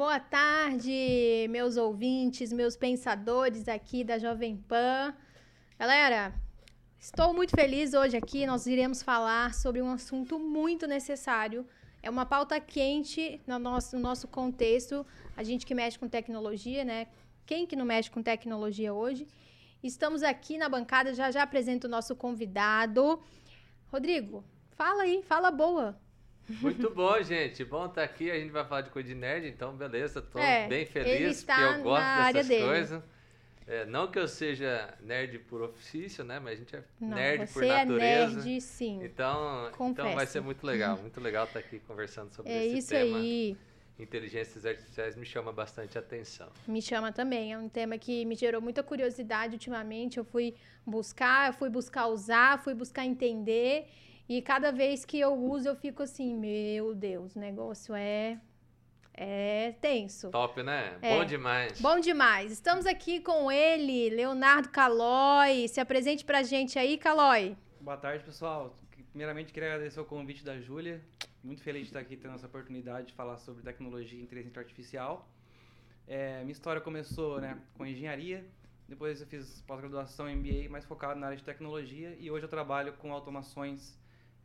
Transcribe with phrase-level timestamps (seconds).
[0.00, 5.14] Boa tarde, meus ouvintes, meus pensadores aqui da Jovem Pan.
[5.78, 6.32] Galera,
[6.98, 8.46] estou muito feliz hoje aqui.
[8.46, 11.66] Nós iremos falar sobre um assunto muito necessário.
[12.02, 15.06] É uma pauta quente no nosso, no nosso contexto.
[15.36, 17.06] A gente que mexe com tecnologia, né?
[17.44, 19.28] Quem que não mexe com tecnologia hoje?
[19.82, 23.22] Estamos aqui na bancada, já já apresento o nosso convidado.
[23.92, 26.00] Rodrigo, fala aí, fala boa.
[26.48, 27.64] Muito bom, gente.
[27.64, 28.30] Bom estar tá aqui.
[28.30, 30.20] A gente vai falar de coisa de nerd, então beleza.
[30.20, 33.02] Estou é, bem feliz porque eu gosto dessas coisas.
[33.66, 36.40] É, não que eu seja nerd por ofício, né?
[36.40, 38.40] Mas a gente é não, nerd por é natureza.
[38.40, 38.98] É nerd, sim.
[39.04, 40.98] Então, então vai ser muito legal.
[40.98, 43.04] Muito legal estar tá aqui conversando sobre é esse tema.
[43.04, 43.56] Isso aí.
[43.96, 46.48] Inteligências artificiais me chama bastante atenção.
[46.66, 47.52] Me chama também.
[47.52, 50.18] É um tema que me gerou muita curiosidade ultimamente.
[50.18, 53.86] Eu fui buscar, eu fui buscar usar, fui buscar entender.
[54.30, 58.38] E cada vez que eu uso, eu fico assim, meu Deus, o negócio é
[59.12, 60.30] é tenso.
[60.30, 60.96] Top, né?
[61.02, 61.18] É.
[61.18, 61.80] Bom demais.
[61.80, 62.52] Bom demais.
[62.52, 65.66] Estamos aqui com ele, Leonardo Calói.
[65.66, 67.56] Se apresente pra gente aí, Calói.
[67.80, 68.72] Boa tarde, pessoal.
[69.10, 71.02] Primeiramente, queria agradecer o convite da Júlia.
[71.42, 75.28] Muito feliz de estar aqui tendo essa oportunidade de falar sobre tecnologia e inteligência artificial.
[76.06, 78.46] É, minha história começou né, com engenharia,
[78.88, 82.48] depois eu fiz pós-graduação em MBA, mais focado na área de tecnologia, e hoje eu
[82.48, 83.99] trabalho com automações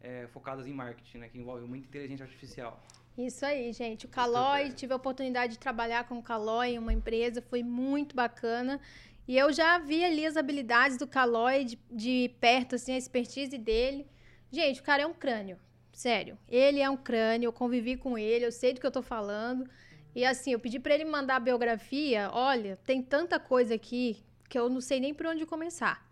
[0.06, 2.82] é, focadas em marketing, né, que envolve muita inteligência artificial.
[3.18, 4.06] Isso aí, gente.
[4.06, 8.16] O Calói, tive a oportunidade de trabalhar com o Calói em uma empresa, foi muito
[8.16, 8.80] bacana.
[9.28, 13.58] E eu já vi ali as habilidades do Calói de, de perto, assim, a expertise
[13.58, 14.06] dele.
[14.52, 15.58] Gente, o cara é um crânio,
[15.92, 16.38] sério.
[16.48, 19.68] Ele é um crânio, eu convivi com ele, eu sei do que eu tô falando.
[20.14, 22.30] E assim, eu pedi para ele mandar a biografia.
[22.32, 26.06] Olha, tem tanta coisa aqui que eu não sei nem por onde começar.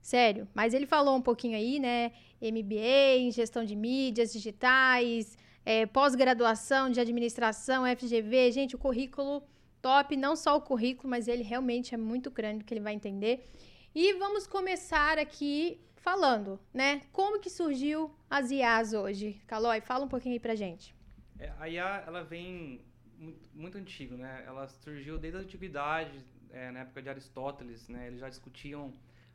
[0.00, 0.46] Sério.
[0.54, 2.12] Mas ele falou um pouquinho aí, né?
[2.50, 8.50] MBA, em gestão de mídias digitais, é, pós-graduação de administração, FGV.
[8.50, 9.42] Gente, o currículo
[9.80, 13.48] top, não só o currículo, mas ele realmente é muito grande que ele vai entender.
[13.94, 17.02] E vamos começar aqui falando, né?
[17.12, 19.40] Como que surgiu as IAs hoje?
[19.46, 20.94] Calói, fala um pouquinho aí pra gente.
[21.38, 22.80] É, a IA, ela vem
[23.18, 24.42] muito, muito antigo, né?
[24.46, 28.08] Ela surgiu desde a antiguidade, é, na época de Aristóteles, né?
[28.08, 28.92] Eles já discutiam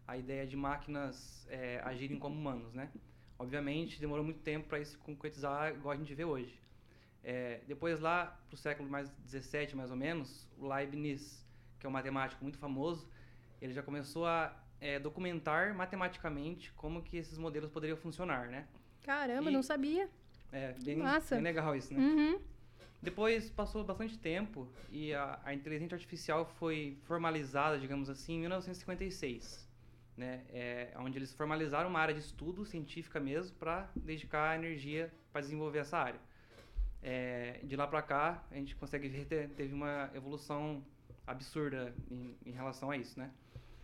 [0.07, 2.89] a ideia de máquinas é, agirem como humanos, né?
[3.37, 6.59] Obviamente, demorou muito tempo para isso se concretizar igual a gente vê hoje.
[7.23, 11.45] É, depois, lá para o século mais 17, mais ou menos, o Leibniz,
[11.77, 13.07] que é um matemático muito famoso,
[13.61, 18.65] ele já começou a é, documentar matematicamente como que esses modelos poderiam funcionar, né?
[19.03, 20.09] Caramba, e, não sabia.
[20.51, 21.99] É, bem, bem, legal isso, né?
[21.99, 22.39] Uhum.
[23.01, 29.66] Depois passou bastante tempo e a, a inteligência artificial foi formalizada, digamos assim, em 1956
[30.17, 35.41] né, é, onde eles formalizaram uma área de estudo científica mesmo para dedicar energia para
[35.41, 36.19] desenvolver essa área.
[37.03, 40.83] É, de lá para cá, a gente consegue ver que teve uma evolução
[41.25, 43.29] absurda em, em relação a isso, né?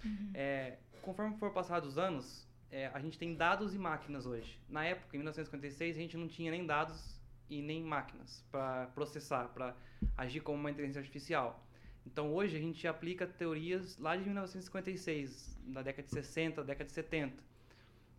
[0.03, 0.31] Uhum.
[0.33, 4.59] É, conforme for passados os anos, é, a gente tem dados e máquinas hoje.
[4.67, 9.49] Na época, em 1956, a gente não tinha nem dados e nem máquinas para processar,
[9.49, 9.75] para
[10.17, 11.62] agir como uma inteligência artificial.
[12.05, 16.91] Então hoje a gente aplica teorias lá de 1956, da década de 60, década de
[16.91, 17.43] 70.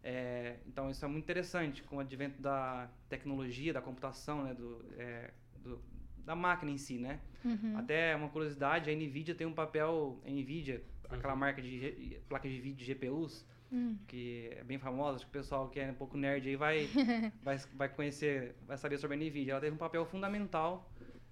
[0.02, 4.84] É, então isso é muito interessante com o advento da tecnologia, da computação, né, do,
[4.98, 5.80] é, do,
[6.18, 7.20] da máquina em si, né?
[7.42, 7.78] Uhum.
[7.78, 11.16] Até uma curiosidade, a Nvidia tem um papel, a Nvidia, uhum.
[11.16, 13.98] aquela marca de placa de vídeo de GPUs, uhum.
[14.06, 16.86] que é bem famosa, acho que o pessoal que é um pouco nerd aí vai,
[17.42, 19.52] vai, vai conhecer, vai saber sobre a Nvidia.
[19.52, 20.90] Ela teve um papel fundamental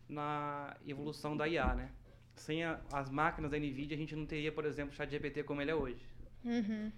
[0.09, 1.91] na evolução da IA, né?
[2.34, 5.60] Sem a, as máquinas da NVIDIA, a gente não teria, por exemplo, o ChatGPT como
[5.62, 6.04] ele é hoje.
[6.44, 6.91] Uhum.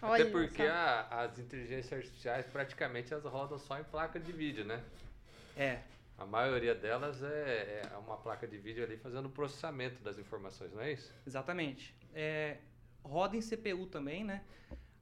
[0.00, 4.82] Até porque a, as inteligências artificiais praticamente elas rodam só em placa de vídeo, né?
[5.56, 5.80] É.
[6.18, 10.72] A maioria delas é, é uma placa de vídeo ali fazendo o processamento das informações,
[10.72, 11.12] não é isso?
[11.26, 11.94] Exatamente.
[12.14, 12.58] É,
[13.02, 14.42] roda em CPU também, né?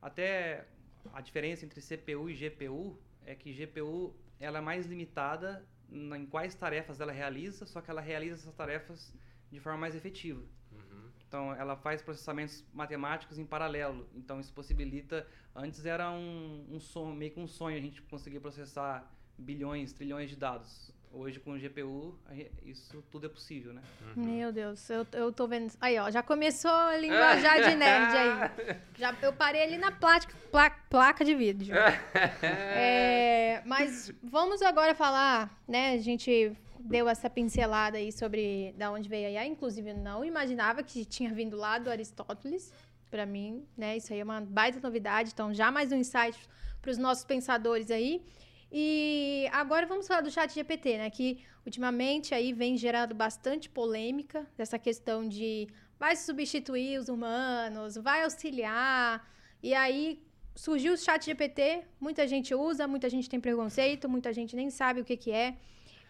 [0.00, 0.66] Até
[1.12, 6.54] a diferença entre CPU e GPU é que GPU ela é mais limitada em quais
[6.54, 9.12] tarefas ela realiza, só que ela realiza essas tarefas
[9.52, 10.40] de forma mais efetiva.
[10.72, 11.10] Uhum.
[11.28, 14.08] Então, ela faz processamentos matemáticos em paralelo.
[14.14, 15.26] Então, isso possibilita.
[15.54, 20.31] Antes era um, um sonho, meio que um sonho a gente conseguir processar bilhões, trilhões
[20.31, 20.90] de dados.
[21.14, 22.19] Hoje, com o GPU,
[22.64, 23.82] isso tudo é possível, né?
[24.16, 24.25] Uhum.
[24.25, 25.70] Meu Deus, eu, eu tô vendo.
[25.78, 28.76] Aí, ó, já começou a linguajar de nerd aí.
[28.96, 31.75] Já, eu parei ali na placa, placa, placa de vídeo.
[32.43, 35.93] é, mas vamos agora falar, né?
[35.93, 39.46] A gente deu essa pincelada aí sobre da onde veio a IA.
[39.46, 42.73] Inclusive, eu não imaginava que tinha vindo lá do Aristóteles.
[43.11, 43.99] Para mim, né?
[43.99, 45.31] Isso aí é uma baita novidade.
[45.34, 46.38] Então, já mais um insight
[46.81, 48.25] para os nossos pensadores aí.
[48.70, 51.11] E agora vamos falar do chat GPT, né?
[51.11, 55.69] Que ultimamente aí vem gerando bastante polêmica dessa questão de
[55.99, 59.31] vai substituir os humanos, vai auxiliar.
[59.62, 60.23] E aí
[60.55, 65.00] surgiu o chat GPT, muita gente usa, muita gente tem preconceito, muita gente nem sabe
[65.02, 65.56] o que, que é.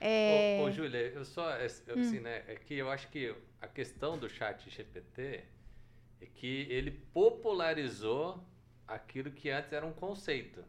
[0.05, 0.59] É...
[0.61, 2.23] Ô, ô Júlia, eu só, eu, assim, hum.
[2.23, 5.45] né, é que eu acho que a questão do chat GPT
[6.21, 8.43] é que ele popularizou
[8.87, 10.65] aquilo que antes era um conceito.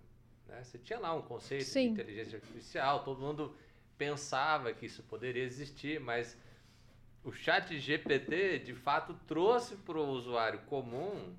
[0.47, 0.63] Né?
[0.63, 1.94] Você tinha lá um conceito Sim.
[1.94, 3.56] de inteligência artificial, todo mundo
[3.97, 6.38] pensava que isso poderia existir, mas
[7.24, 11.35] o chat GPT de fato trouxe para o usuário comum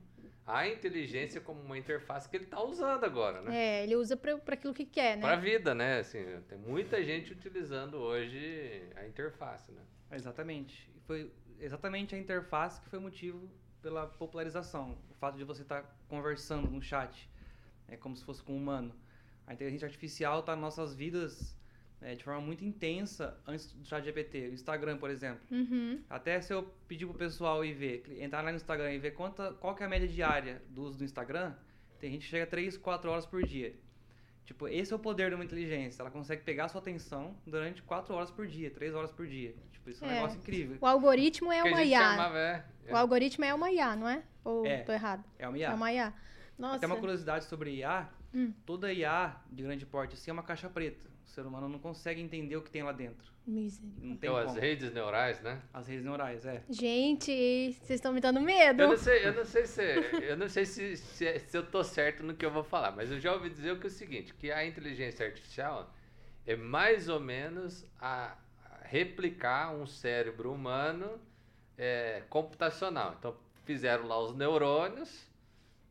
[0.46, 3.56] a inteligência como uma interface que ele está usando agora, né?
[3.56, 5.23] É, ele usa para aquilo que quer, né?
[5.23, 6.00] Para a vida, né?
[6.00, 9.82] Assim, tem muita gente utilizando hoje a interface, né?
[10.12, 10.91] Exatamente.
[11.06, 13.49] Foi exatamente a interface que foi motivo
[13.81, 14.99] pela popularização.
[15.11, 17.31] O fato de você estar tá conversando no chat,
[17.88, 18.94] é como se fosse com um humano.
[19.46, 21.56] A inteligência artificial está nas nossas vidas
[22.05, 24.49] é, de forma muito intensa antes do chat GPT.
[24.49, 25.41] O Instagram, por exemplo.
[25.51, 26.03] Uhum.
[26.09, 29.53] Até se eu pedir pro pessoal ir ver, entrar lá no Instagram e ver quanta,
[29.55, 31.55] qual que é a média diária do uso do Instagram,
[31.99, 33.75] tem gente que chega a 3, 4 horas por dia.
[34.45, 36.03] Tipo, esse é o poder de uma inteligência.
[36.03, 39.55] Ela consegue pegar a sua atenção durante 4 horas por dia, 3 horas por dia.
[39.73, 40.15] Tipo, isso é, um é.
[40.17, 40.77] negócio incrível.
[40.79, 42.01] O algoritmo é uma IA.
[42.01, 42.93] Chamava, é, é.
[42.93, 44.23] O algoritmo é uma IA, não é?
[44.45, 45.25] Ou é, tô errado?
[45.39, 45.71] É uma IA.
[45.71, 46.15] É uma IA.
[46.59, 46.77] Nossa.
[46.77, 48.11] Até uma curiosidade sobre IA.
[48.35, 48.53] Hum.
[48.67, 51.14] Toda IA de grande porte assim é uma caixa preta.
[51.25, 53.32] O ser humano não consegue entender o que tem lá dentro.
[53.47, 55.61] Não tem então, as redes neurais, né?
[55.73, 56.62] As redes neurais, é.
[56.71, 57.31] Gente,
[57.73, 58.82] vocês estão me dando medo.
[58.82, 59.82] Eu não sei, eu não sei, se,
[60.23, 63.11] eu não sei se, se, se, eu tô certo no que eu vou falar, mas
[63.11, 65.93] eu já ouvi dizer o que é o seguinte, que a inteligência artificial
[66.47, 71.20] é mais ou menos a, a replicar um cérebro humano
[71.77, 73.17] é, computacional.
[73.19, 75.27] Então, fizeram lá os neurônios,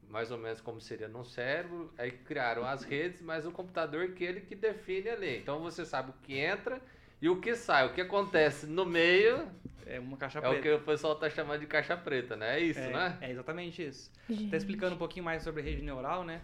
[0.10, 4.24] mais ou menos como seria num cérebro, aí criaram as redes, mas o computador que
[4.24, 5.38] ele que define ali.
[5.38, 6.82] Então você sabe o que entra
[7.22, 9.48] e o que sai, o que acontece no meio
[9.86, 10.56] é uma caixa preta.
[10.56, 12.60] É o que o pessoal está chamando de caixa preta, né?
[12.60, 13.18] É isso, é, né?
[13.22, 14.12] É exatamente isso.
[14.30, 16.42] Está explicando um pouquinho mais sobre a rede neural, né?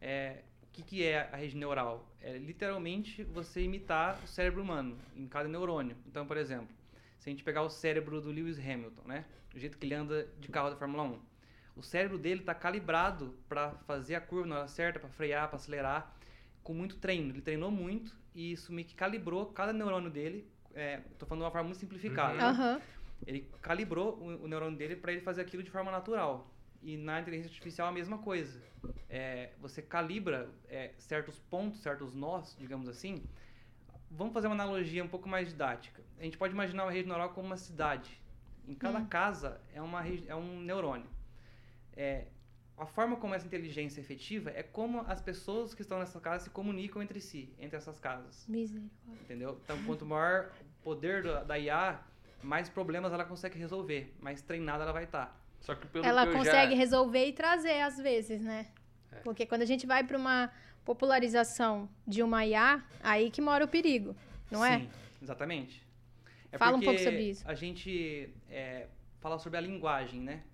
[0.00, 2.08] É, o que, que é a rede neural?
[2.20, 5.96] É literalmente você imitar o cérebro humano em cada neurônio.
[6.06, 6.68] Então, por exemplo,
[7.18, 9.24] se a gente pegar o cérebro do Lewis Hamilton, né?
[9.54, 11.20] O jeito que ele anda de carro da Fórmula 1
[11.78, 15.56] o cérebro dele está calibrado para fazer a curva na hora certa, para frear, para
[15.56, 16.12] acelerar,
[16.62, 17.30] com muito treino.
[17.30, 20.50] Ele treinou muito e isso meio que calibrou cada neurônio dele.
[20.68, 22.50] Estou é, falando de uma forma muito simplificada.
[22.50, 22.74] Uhum.
[22.74, 22.82] Né?
[23.26, 26.52] Ele calibrou o, o neurônio dele para ele fazer aquilo de forma natural.
[26.82, 28.60] E na inteligência artificial a mesma coisa.
[29.08, 33.24] É, você calibra é, certos pontos, certos nós, digamos assim.
[34.10, 36.02] Vamos fazer uma analogia um pouco mais didática.
[36.18, 38.20] A gente pode imaginar uma rede neural como uma cidade.
[38.66, 39.06] Em cada hum.
[39.06, 41.17] casa é, uma, é um neurônio
[41.98, 42.26] é,
[42.76, 46.44] a forma como essa inteligência é efetiva é como as pessoas que estão nessa casa
[46.44, 48.46] se comunicam entre si, entre essas casas.
[48.48, 49.22] Misericórdia.
[49.24, 49.60] Entendeu?
[49.64, 52.00] Então, quanto maior o poder da IA,
[52.40, 55.26] mais problemas ela consegue resolver, mais treinada ela vai estar.
[55.26, 55.36] Tá.
[55.60, 56.78] Só que pelo ela que consegue já...
[56.78, 58.68] resolver e trazer às vezes, né?
[59.10, 59.16] É.
[59.16, 60.52] Porque quando a gente vai para uma
[60.84, 64.14] popularização de uma IA, aí que mora o perigo,
[64.52, 64.78] não Sim, é?
[64.78, 64.90] Sim,
[65.20, 65.82] exatamente.
[66.52, 67.42] É fala um pouco sobre isso.
[67.46, 68.86] A gente é,
[69.18, 70.44] fala sobre a linguagem, né?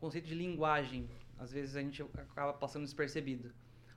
[0.00, 3.52] Conceito de linguagem, às vezes a gente acaba passando despercebido.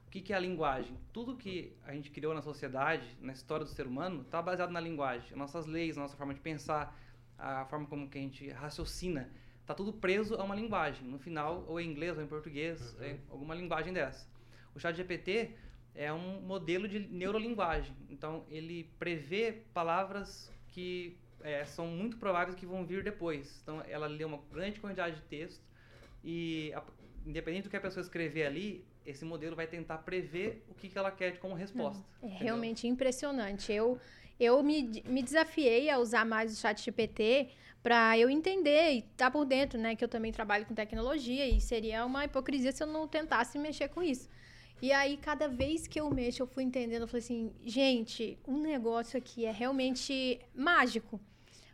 [0.08, 0.98] O que, que é a linguagem?
[1.13, 4.79] Tudo que a gente criou na sociedade, na história do ser humano, está baseado na
[4.79, 5.38] linguagem.
[5.38, 6.98] Nossas leis, a nossa forma de pensar,
[7.38, 9.29] a forma como que a gente raciocina,
[9.62, 11.08] está tudo preso a uma linguagem.
[11.08, 13.03] No final, ou em inglês ou em português, uhum.
[13.03, 14.27] é alguma linguagem dessa.
[14.74, 15.56] O chat GPT
[15.94, 17.96] é um modelo de neurolinguagem.
[18.10, 23.60] Então, ele prevê palavras que é, são muito prováveis que vão vir depois.
[23.62, 25.68] Então, ela lê uma grande quantidade de texto
[26.23, 26.83] e a,
[27.25, 30.97] independente do que a pessoa escrever ali, esse modelo vai tentar prever o que, que
[30.97, 32.03] ela quer como resposta.
[32.21, 32.43] é entendeu?
[32.43, 33.71] realmente impressionante.
[33.71, 33.99] Eu,
[34.39, 37.49] eu me, me desafiei a usar mais o chat GPT
[37.81, 39.95] para eu entender e estar tá por dentro, né?
[39.95, 43.89] Que eu também trabalho com tecnologia e seria uma hipocrisia se eu não tentasse mexer
[43.89, 44.29] com isso.
[44.81, 48.61] E aí, cada vez que eu mexo, eu fui entendendo, eu falei assim, gente, um
[48.61, 51.19] negócio aqui é realmente mágico.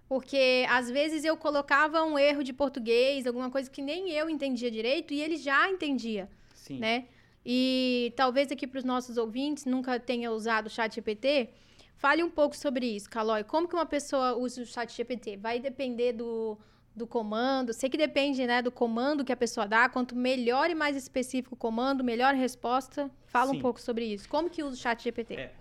[0.07, 4.69] Porque às vezes eu colocava um erro de português, alguma coisa que nem eu entendia
[4.69, 6.79] direito e ele já entendia, Sim.
[6.79, 7.05] né?
[7.45, 11.49] E talvez aqui para os nossos ouvintes nunca tenha usado o chat GPT,
[11.95, 13.43] fale um pouco sobre isso, Calói.
[13.43, 15.37] Como que uma pessoa usa o chat GPT?
[15.37, 16.57] Vai depender do,
[16.95, 17.73] do comando.
[17.73, 19.87] Sei que depende, né, do comando que a pessoa dá.
[19.89, 23.11] Quanto melhor e mais específico o comando, melhor a resposta.
[23.27, 23.57] Fala Sim.
[23.57, 24.27] um pouco sobre isso.
[24.29, 25.35] Como que usa o chat GPT?
[25.35, 25.53] É.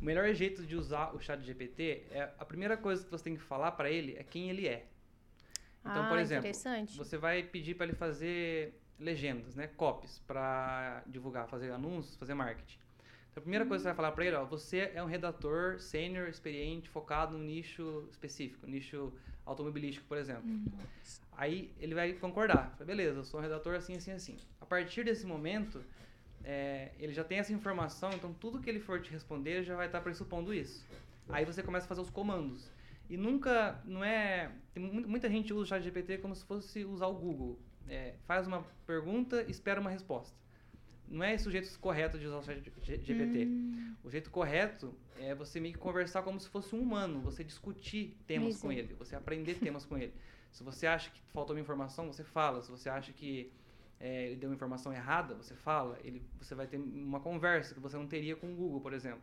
[0.00, 3.36] O melhor jeito de usar o chat GPT é a primeira coisa que você tem
[3.36, 4.86] que falar para ele é quem ele é.
[5.80, 6.50] Então, ah, por exemplo,
[6.96, 12.78] você vai pedir para ele fazer legendas, né, copies para divulgar, fazer anúncios, fazer marketing.
[13.30, 15.78] Então, a primeira coisa que você vai falar para ele, ó, você é um redator
[15.80, 19.12] sênior, experiente, focado num nicho específico, nicho
[19.46, 20.44] automobilístico, por exemplo.
[20.46, 21.20] Nossa.
[21.32, 22.76] Aí ele vai concordar.
[22.84, 24.36] Beleza, eu sou um redator assim, assim, assim.
[24.60, 25.82] A partir desse momento,
[26.44, 29.86] é, ele já tem essa informação, então tudo que ele for te responder já vai
[29.86, 30.84] estar pressupondo isso.
[31.28, 32.70] Aí você começa a fazer os comandos.
[33.08, 34.50] E nunca, não é...
[34.72, 37.58] Tem, muita gente usa o chat GPT como se fosse usar o Google.
[37.88, 40.38] É, faz uma pergunta, espera uma resposta.
[41.08, 43.46] Não é esse o jeito correto de usar o chat GPT.
[43.46, 43.96] Hum.
[44.04, 48.16] O jeito correto é você meio que conversar como se fosse um humano, você discutir
[48.26, 48.62] temas Isso.
[48.62, 50.14] com ele, você aprender temas com ele.
[50.52, 52.62] Se você acha que faltou uma informação, você fala.
[52.62, 53.52] Se você acha que
[54.00, 55.98] é, ele deu uma informação errada, você fala.
[56.02, 59.22] Ele, você vai ter uma conversa que você não teria com o Google, por exemplo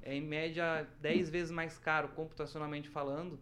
[0.00, 3.38] é em média 10 vezes mais caro, computacionalmente falando,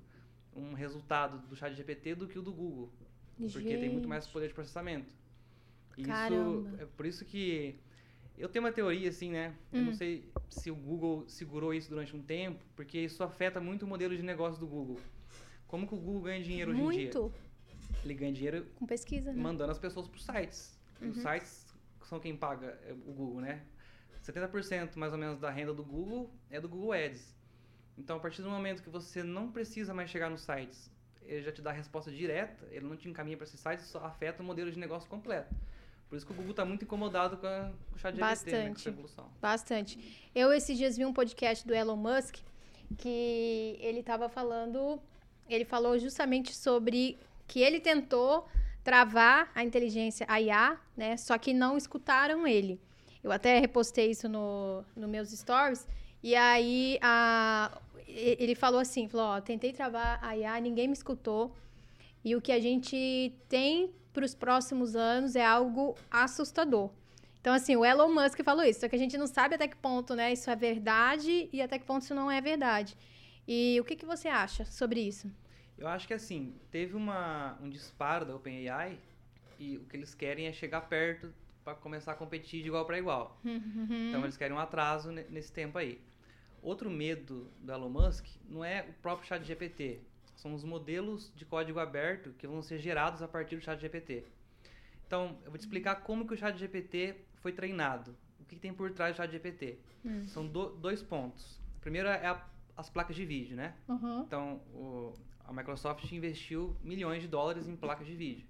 [0.54, 2.90] um resultado do chat GPT do que o do Google.
[3.38, 3.52] Gente.
[3.52, 5.12] Porque tem muito mais poder de processamento.
[5.96, 7.78] Isso, é por isso que
[8.36, 9.54] eu tenho uma teoria assim, né?
[9.72, 9.78] Hum.
[9.78, 9.94] Eu não hum.
[9.94, 14.16] sei se o Google segurou isso durante um tempo, porque isso afeta muito o modelo
[14.16, 14.98] de negócio do Google.
[15.66, 16.88] Como que o Google ganha dinheiro muito.
[16.88, 17.30] hoje em dia?
[18.04, 19.40] Ele ganha dinheiro com pesquisa, né?
[19.40, 20.78] mandando as pessoas para os sites.
[21.00, 21.10] Uhum.
[21.10, 21.66] Os sites
[22.04, 23.62] são quem paga é o Google, né?
[24.24, 27.34] 70% mais ou menos da renda do Google é do Google Ads.
[27.96, 30.90] Então, a partir do momento que você não precisa mais chegar nos sites,
[31.22, 34.04] ele já te dá a resposta direta, ele não te encaminha para esses sites, só
[34.04, 35.54] afeta o modelo de negócio completo.
[36.08, 38.52] Por isso que o Google está muito incomodado com, a, com o chat GPT, Bastante.
[38.52, 39.30] Né, com essa evolução.
[39.40, 40.30] Bastante.
[40.34, 42.38] Eu, esses dias, vi um podcast do Elon Musk
[42.98, 45.00] que ele estava falando,
[45.48, 47.16] ele falou justamente sobre
[47.50, 48.46] que ele tentou
[48.84, 51.16] travar a inteligência, a IA, né?
[51.16, 52.80] Só que não escutaram ele.
[53.24, 55.84] Eu até repostei isso no, no meus stories.
[56.22, 57.76] E aí a,
[58.06, 61.52] ele falou assim, falou, ó, tentei travar a IA, ninguém me escutou.
[62.24, 66.88] E o que a gente tem para os próximos anos é algo assustador.
[67.40, 69.76] Então, assim, o Elon Musk falou isso, só que a gente não sabe até que
[69.76, 72.96] ponto, né, isso é verdade e até que ponto isso não é verdade.
[73.48, 75.28] E o que, que você acha sobre isso?
[75.80, 78.98] Eu acho que, assim, teve uma, um disparo da OpenAI
[79.58, 81.32] e o que eles querem é chegar perto
[81.64, 83.40] para começar a competir de igual para igual.
[83.44, 84.08] Uhum.
[84.08, 86.00] Então eles querem um atraso nesse tempo aí.
[86.62, 90.00] Outro medo do Elon Musk não é o próprio chat GPT,
[90.40, 94.24] são os modelos de código aberto que vão ser gerados a partir do chat GPT.
[95.06, 98.16] Então, eu vou te explicar como que o chat GPT foi treinado.
[98.38, 99.78] O que, tem por trás do chat GPT?
[100.04, 100.24] Hum.
[100.24, 101.60] São do, dois pontos.
[101.80, 102.46] Primeiro é a,
[102.76, 103.74] as placas de vídeo, né?
[103.86, 104.22] Uhum.
[104.22, 105.14] Então, o,
[105.50, 108.46] a Microsoft investiu milhões de dólares em placas de vídeo.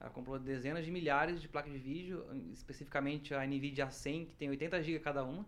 [0.00, 4.48] Ela comprou dezenas de milhares de placas de vídeo, especificamente a NVIDIA 100, que tem
[4.48, 5.44] 80 GB cada uma,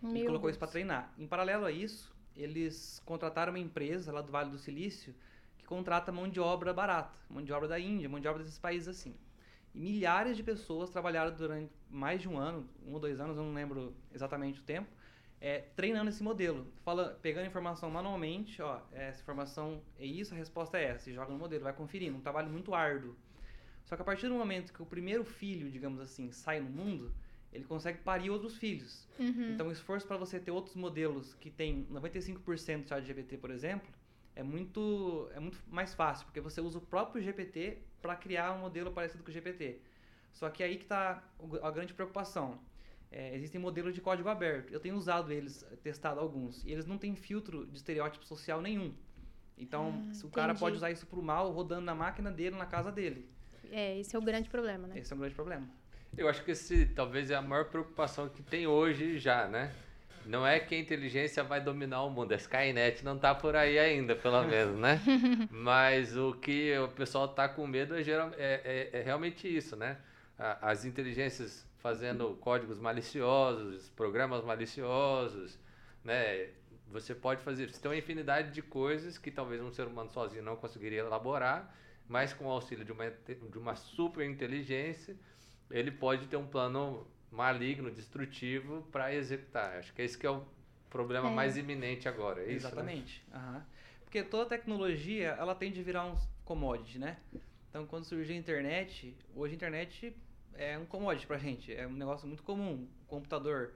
[0.00, 0.52] Meu e colocou Deus.
[0.52, 1.12] isso para treinar.
[1.18, 5.14] Em paralelo a isso, eles contrataram uma empresa lá do Vale do Silício
[5.58, 8.58] que contrata mão de obra barata, mão de obra da Índia, mão de obra desses
[8.58, 9.14] países assim.
[9.74, 13.42] E milhares de pessoas trabalharam durante mais de um ano, um ou dois anos, eu
[13.44, 14.88] não lembro exatamente o tempo,
[15.42, 20.78] é, treinando esse modelo, fala, pegando informação manualmente, ó, essa informação é isso, a resposta
[20.78, 23.16] é essa, e joga no modelo, vai conferindo, um trabalho muito árduo.
[23.84, 27.12] Só que a partir do momento que o primeiro filho, digamos assim, sai no mundo,
[27.52, 29.08] ele consegue parir outros filhos.
[29.18, 29.52] Uhum.
[29.52, 33.92] Então, o esforço para você ter outros modelos que tem 95% de GPT, por exemplo,
[34.36, 38.60] é muito, é muito mais fácil, porque você usa o próprio GPT para criar um
[38.60, 39.80] modelo parecido com o GPT.
[40.32, 41.20] Só que aí que está
[41.60, 42.60] a grande preocupação.
[43.12, 44.72] É, existem modelos de código aberto.
[44.72, 48.94] Eu tenho usado eles, testado alguns, e eles não têm filtro de estereótipo social nenhum.
[49.58, 52.66] Então, ah, o cara pode usar isso para o mal rodando na máquina dele, na
[52.66, 53.28] casa dele.
[53.70, 54.98] É, esse é o grande problema, né?
[54.98, 55.68] Esse é o grande problema.
[56.16, 59.72] Eu acho que esse talvez é a maior preocupação que tem hoje já, né?
[60.24, 63.78] Não é que a inteligência vai dominar o mundo, a Skynet não está por aí
[63.78, 65.00] ainda, pelo menos, né?
[65.50, 69.76] Mas o que o pessoal está com medo é, geral, é, é, é, realmente isso,
[69.76, 69.98] né?
[70.60, 75.58] As inteligências fazendo códigos maliciosos, programas maliciosos,
[76.04, 76.50] né?
[76.88, 80.42] Você pode fazer, você tem uma infinidade de coisas que talvez um ser humano sozinho
[80.42, 81.74] não conseguiria elaborar,
[82.06, 85.16] mas com o auxílio de uma, de uma super inteligência,
[85.70, 89.78] ele pode ter um plano maligno, destrutivo para executar.
[89.78, 90.44] Acho que esse que é o
[90.88, 91.34] problema é.
[91.34, 93.22] mais iminente agora, é Exatamente.
[93.26, 93.54] Isso, né?
[93.54, 93.62] uhum.
[94.04, 97.16] Porque toda tecnologia, ela tende a virar um commodity, né?
[97.70, 100.14] Então, quando surgiu a internet, hoje a internet
[100.54, 102.86] é um commodity pra gente, é um negócio muito comum.
[103.06, 103.74] Computador,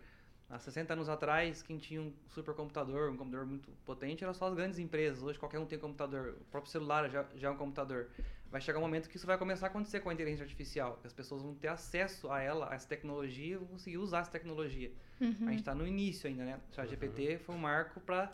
[0.48, 4.54] há 60 anos atrás, quem tinha um supercomputador, um computador muito potente, eram só as
[4.54, 5.22] grandes empresas.
[5.22, 8.08] Hoje qualquer um tem computador, o próprio celular já, já é um computador.
[8.50, 11.06] Vai chegar um momento que isso vai começar a acontecer com a inteligência artificial, que
[11.06, 14.30] as pessoas vão ter acesso a ela, a essa tecnologia, e vão conseguir usar essa
[14.30, 14.92] tecnologia.
[15.20, 15.34] Uhum.
[15.46, 16.60] A gente está no início ainda, né?
[16.70, 17.38] O ChatGPT uhum.
[17.40, 18.30] foi um marco para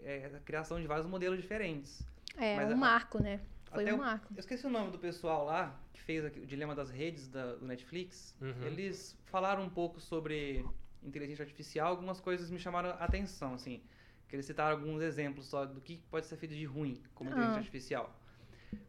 [0.00, 2.02] é, a criação de vários modelos diferentes.
[2.36, 3.40] É, Mas um a, marco, né?
[3.72, 4.32] Foi um marco.
[4.34, 7.54] Eu esqueci o nome do pessoal lá que fez aqui, o Dilema das Redes da,
[7.54, 8.34] do Netflix.
[8.40, 8.66] Uhum.
[8.66, 10.64] Eles falaram um pouco sobre
[11.02, 13.82] inteligência artificial, algumas coisas me chamaram a atenção, assim.
[14.28, 17.32] Queria citar alguns exemplos só do que pode ser feito de ruim como ah.
[17.32, 18.18] inteligência artificial.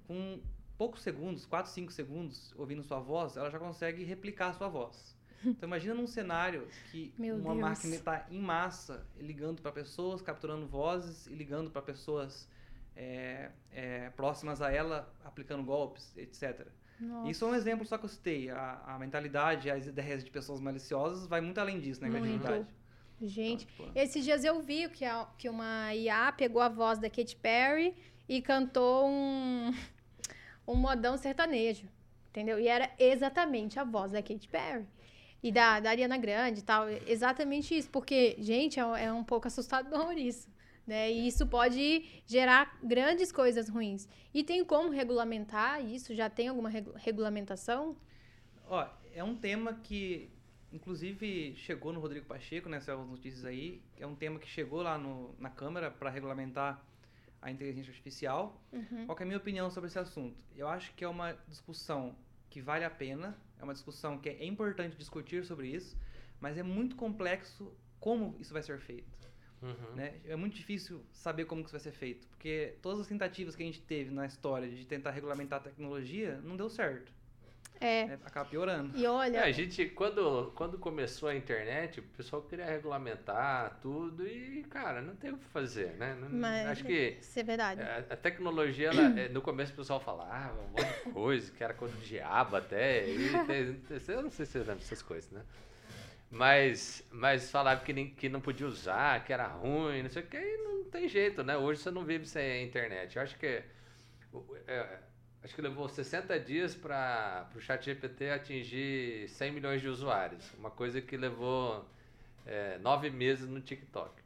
[0.08, 0.42] Com
[0.78, 5.14] poucos segundos, 4, 5 segundos, ouvindo sua voz, ela já consegue replicar a sua voz.
[5.46, 7.60] Então imagina num cenário que Meu uma Deus.
[7.60, 12.48] máquina está em massa, ligando para pessoas, capturando vozes e ligando para pessoas
[12.96, 16.68] é, é, próximas a ela, aplicando golpes, etc.
[17.00, 17.32] Nossa.
[17.32, 18.50] Isso é um exemplo só que eu citei.
[18.50, 22.68] A, a mentalidade, as ideias de pessoas maliciosas vai muito além disso na né, criatividade.
[23.22, 24.00] Gente, então, tipo...
[24.00, 27.96] esses dias eu vi que, a, que uma IA pegou a voz da Katy Perry
[28.28, 29.74] e cantou um,
[30.68, 31.88] um modão sertanejo,
[32.30, 32.60] entendeu?
[32.60, 34.86] E era exatamente a voz da Katy Perry.
[35.42, 36.88] E da, da Ariana Grande e tal.
[36.90, 37.90] Exatamente isso.
[37.90, 40.48] Porque, gente, é, é um pouco assustador isso.
[40.86, 41.12] Né?
[41.12, 44.08] E isso pode gerar grandes coisas ruins.
[44.34, 46.14] E tem como regulamentar isso?
[46.14, 47.96] Já tem alguma regu regulamentação?
[48.68, 50.30] Ó, é um tema que,
[50.72, 53.82] inclusive, chegou no Rodrigo Pacheco, nessas né, notícias aí.
[53.98, 56.84] É um tema que chegou lá no, na Câmara para regulamentar
[57.42, 58.62] a inteligência artificial.
[58.72, 59.06] Uhum.
[59.06, 60.38] Qual é a minha opinião sobre esse assunto?
[60.56, 62.16] Eu acho que é uma discussão
[62.50, 65.98] que vale a pena, é uma discussão que é importante discutir sobre isso,
[66.40, 69.33] mas é muito complexo como isso vai ser feito.
[69.64, 69.96] Uhum.
[69.96, 70.16] Né?
[70.26, 73.66] É muito difícil saber como isso vai ser feito, porque todas as tentativas que a
[73.66, 77.12] gente teve na história de tentar regulamentar a tecnologia não deu certo.
[77.80, 78.02] É.
[78.02, 78.98] é acaba piorando.
[78.98, 79.38] E olha.
[79.38, 85.02] É, a gente, quando, quando começou a internet, o pessoal queria regulamentar tudo e, cara,
[85.02, 86.16] não tem o que fazer, né?
[86.20, 87.18] Não, Mas, acho que.
[87.20, 87.82] Isso é verdade.
[87.82, 91.64] A, a tecnologia, ela, é, no começo o pessoal falava um monte de coisa, que
[91.64, 93.08] era coisa do diabo até.
[93.08, 93.32] E,
[94.08, 95.42] eu não sei se você lembra dessas coisas, né?
[96.34, 100.26] Mas, mas falava que, nem, que não podia usar, que era ruim, não sei o
[100.26, 101.56] que, e não tem jeito, né?
[101.56, 103.16] Hoje você não vive sem a internet.
[103.16, 103.62] Eu acho que.
[104.68, 104.98] É,
[105.44, 110.52] acho que levou 60 dias para o chat GPT atingir 100 milhões de usuários.
[110.56, 111.88] Uma coisa que levou
[112.48, 114.20] é, nove meses no TikTok.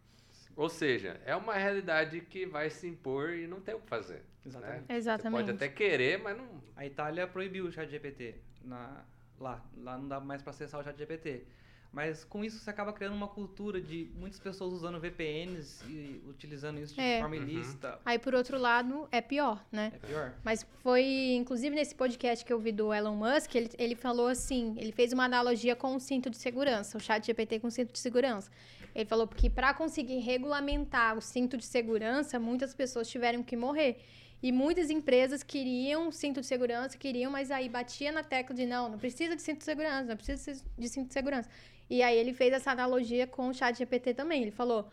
[0.55, 4.23] Ou seja, é uma realidade que vai se impor e não tem o que fazer.
[4.45, 4.85] Exatamente.
[4.87, 4.95] Né?
[4.95, 5.41] Exatamente.
[5.41, 6.63] Você pode até querer, mas não.
[6.73, 9.03] A Itália proibiu o chat GPT na,
[9.37, 9.61] lá.
[9.75, 11.45] Lá não dá mais para acessar o chat GPT.
[11.91, 16.79] Mas com isso você acaba criando uma cultura de muitas pessoas usando VPNs e utilizando
[16.79, 17.19] isso de é.
[17.19, 17.41] forma uhum.
[17.41, 17.93] ilícita.
[17.93, 17.99] Uhum.
[18.05, 19.91] Aí por outro lado é pior, né?
[19.95, 20.33] É pior.
[20.43, 24.75] Mas foi, inclusive nesse podcast que eu vi do Elon Musk, ele, ele falou assim,
[24.77, 27.93] ele fez uma analogia com o cinto de segurança, o chat GPT com o cinto
[27.93, 28.51] de segurança.
[28.93, 33.99] Ele falou que para conseguir regulamentar o cinto de segurança, muitas pessoas tiveram que morrer.
[34.41, 38.87] E muitas empresas queriam cinto de segurança, queriam, mas aí batia na tecla de não,
[38.89, 41.49] não precisa de cinto de segurança, não precisa de cinto de segurança.
[41.89, 44.41] E aí ele fez essa analogia com o chat GPT também.
[44.41, 44.91] Ele falou: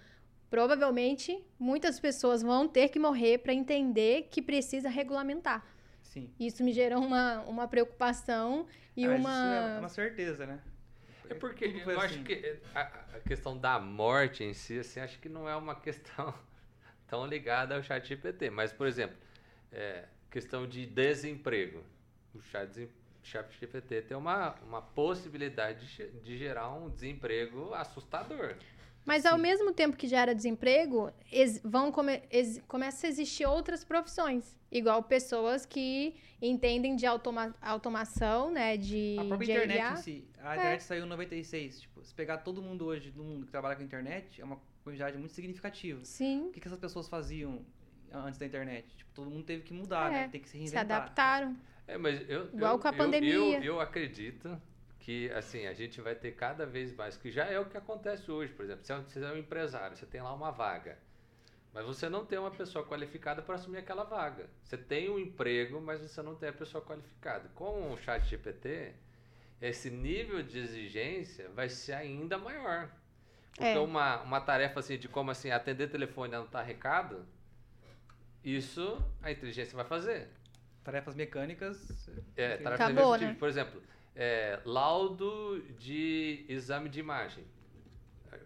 [0.48, 5.66] provavelmente muitas pessoas vão ter que morrer para entender que precisa regulamentar.
[6.02, 6.30] Sim.
[6.38, 9.30] Isso me gerou uma, uma preocupação e ah, uma.
[9.30, 10.60] Isso é uma certeza, né?
[11.28, 12.06] É porque eu assim.
[12.06, 15.74] acho que a, a, questão da morte em si, assim, acho que não é uma
[15.74, 16.32] questão
[17.08, 18.50] tão ligada ao chat GPT.
[18.50, 19.16] Mas, por exemplo,
[19.72, 21.82] é, questão de desemprego.
[22.34, 28.56] O chat desemprego ChatGPT tem uma, uma possibilidade de, de gerar um desemprego assustador.
[29.04, 31.12] Mas ao mesmo tempo que gera desemprego,
[31.62, 32.22] vão come,
[32.66, 34.58] começa a existir outras profissões.
[34.72, 38.76] Igual pessoas que entendem de automa, automação, né?
[38.76, 39.92] De, a própria de internet IA.
[39.92, 40.28] em si.
[40.40, 40.56] A é.
[40.56, 41.80] internet saiu em 96.
[41.80, 45.18] Tipo, se pegar todo mundo hoje no mundo que trabalha com internet, é uma quantidade
[45.18, 46.02] muito significativa.
[46.04, 46.48] Sim.
[46.48, 47.64] O que, que essas pessoas faziam
[48.10, 48.88] antes da internet?
[48.96, 50.12] Tipo, todo mundo teve que mudar, é.
[50.12, 50.28] né?
[50.28, 50.86] Tem que se reinventar.
[50.86, 51.56] Se adaptaram.
[51.86, 53.58] É, mas eu, Igual eu, com a pandemia.
[53.58, 54.60] Eu, eu, acredito
[54.98, 58.30] que assim a gente vai ter cada vez mais, que já é o que acontece
[58.30, 60.98] hoje, por exemplo, você é um empresário, você tem lá uma vaga,
[61.74, 64.48] mas você não tem uma pessoa qualificada para assumir aquela vaga.
[64.62, 67.50] Você tem um emprego, mas você não tem a pessoa qualificada.
[67.54, 68.94] Com o chat GPT,
[69.60, 72.88] esse nível de exigência vai ser ainda maior.
[73.50, 73.78] Porque é.
[73.78, 77.26] uma, uma tarefa assim de como assim atender telefone e anotar recado,
[78.44, 80.28] isso a inteligência vai fazer.
[80.84, 82.08] Tarefas mecânicas.
[82.36, 83.38] É, tarefas Acabou, mecânicas, né?
[83.38, 83.82] por exemplo,
[84.14, 87.44] é, laudo de exame de imagem.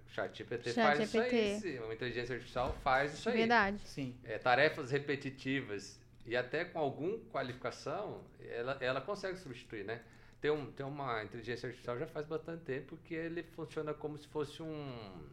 [0.07, 1.37] O chat GPT Chat faz GPT.
[1.37, 1.79] isso aí.
[1.81, 3.38] Uma inteligência artificial faz isso aí.
[3.38, 3.81] Verdade.
[3.85, 4.14] Sim.
[4.24, 10.03] É, tarefas repetitivas e até com alguma qualificação, ela, ela consegue substituir, né?
[10.40, 14.29] Tem, um, tem uma inteligência artificial já faz bastante tempo que ele funciona como se
[14.29, 15.27] fosse um,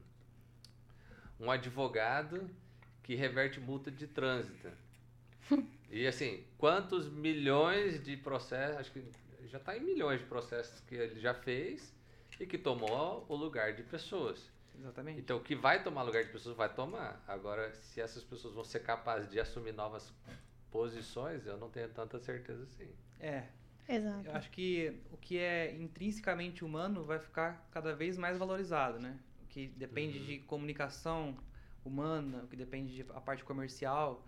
[1.40, 2.50] um advogado
[3.04, 4.70] que reverte multa de trânsito.
[5.90, 9.04] E assim, quantos milhões de processos, acho que
[9.48, 11.94] já está em milhões de processos que ele já fez
[12.40, 14.52] e que tomou o lugar de pessoas.
[14.78, 15.20] Exatamente.
[15.20, 17.24] Então, o que vai tomar lugar de pessoas vai tomar.
[17.28, 20.14] Agora, se essas pessoas vão ser capazes de assumir novas
[20.70, 22.90] posições, eu não tenho tanta certeza assim.
[23.20, 23.44] É.
[23.88, 24.28] Exato.
[24.28, 29.18] Eu acho que o que é intrinsecamente humano vai ficar cada vez mais valorizado, né?
[29.44, 30.26] O que depende uhum.
[30.26, 31.38] de comunicação
[31.84, 34.26] humana, o que depende de a parte comercial,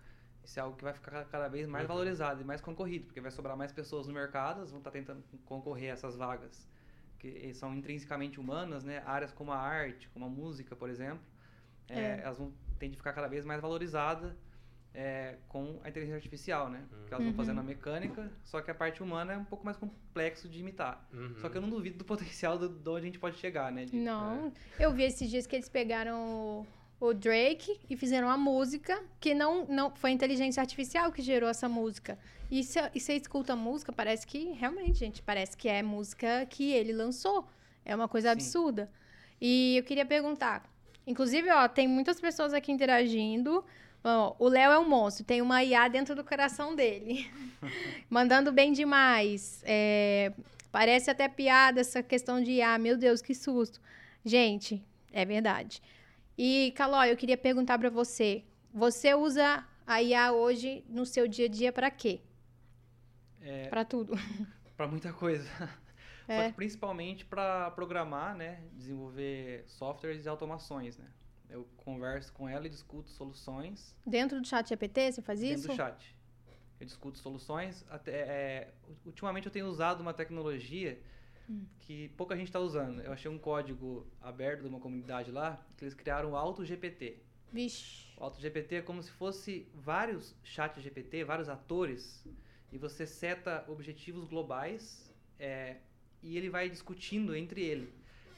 [0.48, 1.88] isso é algo que vai ficar cada vez mais uhum.
[1.88, 5.22] valorizado e mais concorrido, porque vai sobrar mais pessoas no mercado, elas vão estar tentando
[5.44, 6.66] concorrer a essas vagas
[7.18, 9.02] que são intrinsecamente humanas, né?
[9.04, 11.20] Áreas como a arte, como a música, por exemplo,
[11.86, 12.20] é, é.
[12.22, 14.32] elas vão tendem a ficar cada vez mais valorizadas
[14.94, 16.82] é, com a inteligência artificial, né?
[16.88, 17.66] Porque elas vão fazendo a uhum.
[17.66, 21.06] mecânica, só que a parte humana é um pouco mais complexo de imitar.
[21.12, 21.36] Uhum.
[21.40, 23.84] Só que eu não duvido do potencial do, de onde a gente pode chegar, né?
[23.84, 24.86] De, não, é.
[24.86, 26.66] eu vi esses dias que eles pegaram
[27.00, 31.48] o Drake e fizeram uma música que não, não foi a inteligência artificial que gerou
[31.48, 32.18] essa música.
[32.50, 36.46] E se, e você escuta a música, parece que realmente, gente, parece que é música
[36.46, 37.46] que ele lançou.
[37.84, 38.32] É uma coisa Sim.
[38.32, 38.90] absurda.
[39.40, 40.64] E eu queria perguntar,
[41.06, 43.64] inclusive, ó, tem muitas pessoas aqui interagindo.
[44.02, 47.30] Ó, o Léo é um monstro, tem uma IA dentro do coração dele.
[48.10, 49.62] Mandando bem demais.
[49.64, 50.32] É,
[50.72, 52.76] parece até piada essa questão de IA.
[52.78, 53.80] Meu Deus, que susto.
[54.24, 54.82] Gente,
[55.12, 55.80] é verdade.
[56.38, 61.46] E, Caló, eu queria perguntar para você: você usa a IA hoje no seu dia
[61.46, 62.20] a dia para quê?
[63.40, 64.14] É, para tudo.
[64.76, 65.50] Para muita coisa.
[66.28, 66.36] É.
[66.36, 68.62] Só que principalmente para programar, né?
[68.74, 71.06] Desenvolver softwares e automações, né?
[71.50, 73.96] Eu converso com ela e discuto soluções.
[74.06, 75.66] Dentro do chat GPT você faz dentro isso?
[75.66, 76.16] Dentro do chat.
[76.78, 77.84] Eu discuto soluções.
[77.90, 78.74] Até, é,
[79.04, 81.02] ultimamente eu tenho usado uma tecnologia
[81.80, 83.00] que pouca gente está usando.
[83.00, 87.18] Eu achei um código aberto de uma comunidade lá, que eles criaram o AutoGPT.
[87.52, 88.06] Vixe.
[88.16, 92.26] O AutoGPT é como se fosse vários chats GPT, vários atores,
[92.70, 95.76] e você seta objetivos globais é,
[96.22, 97.92] e ele vai discutindo entre ele.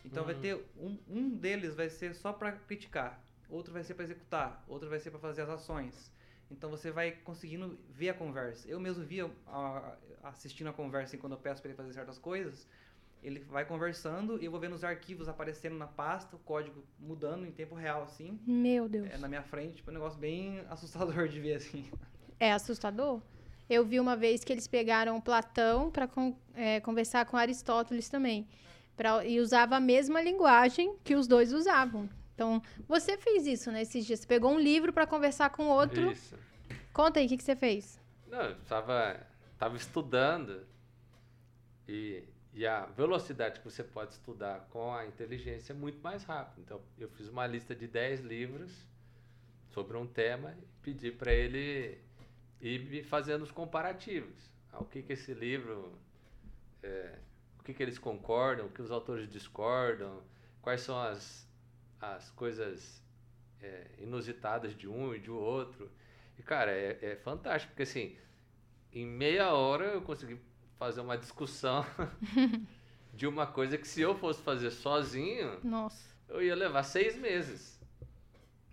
[0.04, 0.40] Então vai hum.
[0.40, 4.88] ter um, um deles vai ser só para criticar, outro vai ser para executar, outro
[4.88, 6.12] vai ser para fazer as ações.
[6.50, 8.68] Então você vai conseguindo ver a conversa.
[8.68, 9.30] Eu mesmo via
[10.22, 12.66] assistindo a conversa quando eu peço para ele fazer certas coisas,
[13.22, 17.46] ele vai conversando e eu vou vendo os arquivos aparecendo na pasta, o código mudando
[17.46, 18.38] em tempo real, assim.
[18.46, 19.08] Meu Deus.
[19.10, 21.90] É, na minha frente, tipo, um negócio bem assustador de ver, assim.
[22.38, 23.20] É assustador?
[23.68, 28.48] Eu vi uma vez que eles pegaram Platão para con é, conversar com Aristóteles também.
[28.96, 32.08] Pra, e usava a mesma linguagem que os dois usavam.
[32.34, 34.20] Então, você fez isso, né, esses dias?
[34.20, 36.10] Você pegou um livro para conversar com outro.
[36.10, 36.36] Isso.
[36.92, 38.00] Conta aí, o que, que você fez?
[38.26, 39.20] Não, eu tava,
[39.58, 40.66] tava estudando
[41.86, 46.60] e e a velocidade que você pode estudar com a inteligência é muito mais rápida.
[46.60, 48.72] Então, eu fiz uma lista de 10 livros
[49.68, 51.98] sobre um tema e pedi para ele
[52.60, 54.50] ir me fazendo os comparativos.
[54.72, 55.96] Ah, o que, que esse livro,
[56.82, 57.18] é,
[57.58, 60.20] o que, que eles concordam, o que os autores discordam,
[60.60, 61.48] quais são as,
[62.00, 63.00] as coisas
[63.62, 65.88] é, inusitadas de um e de outro.
[66.36, 68.16] E, cara, é, é fantástico, porque assim,
[68.92, 70.40] em meia hora eu consegui
[70.80, 71.84] fazer uma discussão
[73.12, 76.08] de uma coisa que se eu fosse fazer sozinho, Nossa.
[76.26, 77.78] eu ia levar seis meses.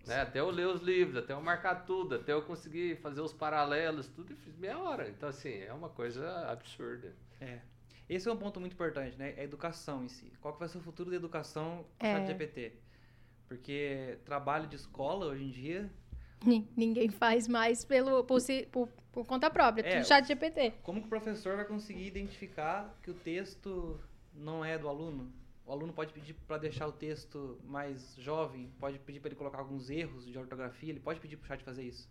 [0.06, 0.22] Né?
[0.22, 4.08] Até eu ler os livros, até eu marcar tudo, até eu conseguir fazer os paralelos,
[4.08, 5.06] tudo, e fiz meia hora.
[5.10, 7.14] Então, assim, é uma coisa absurda.
[7.42, 7.58] É.
[8.08, 9.34] Esse é um ponto muito importante, né?
[9.36, 10.32] É a educação em si.
[10.40, 12.24] Qual que vai ser o futuro da educação com é.
[12.24, 12.72] o GPT?
[13.46, 15.90] Porque trabalho de escola hoje em dia
[16.76, 18.38] Ninguém faz mais pelo, por,
[18.70, 20.74] por, por conta própria, é, tudo chat GPT.
[20.82, 24.00] Como que o professor vai conseguir identificar que o texto
[24.34, 25.32] não é do aluno?
[25.66, 29.58] O aluno pode pedir para deixar o texto mais jovem, pode pedir para ele colocar
[29.58, 32.08] alguns erros de ortografia, ele pode pedir para o chat fazer isso.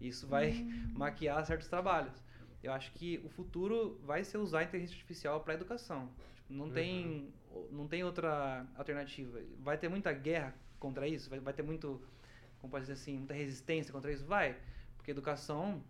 [0.00, 0.92] Isso vai hum.
[0.94, 2.14] maquiar certos trabalhos.
[2.62, 6.08] Eu acho que o futuro vai ser usar a inteligência artificial para a educação.
[6.34, 6.72] Tipo, não, uhum.
[6.72, 7.34] tem,
[7.70, 9.40] não tem outra alternativa.
[9.60, 12.00] Vai ter muita guerra contra isso, vai, vai ter muito
[12.60, 14.24] como pode dizer assim, muita resistência contra isso?
[14.24, 14.56] Vai,
[14.96, 15.82] porque a educação,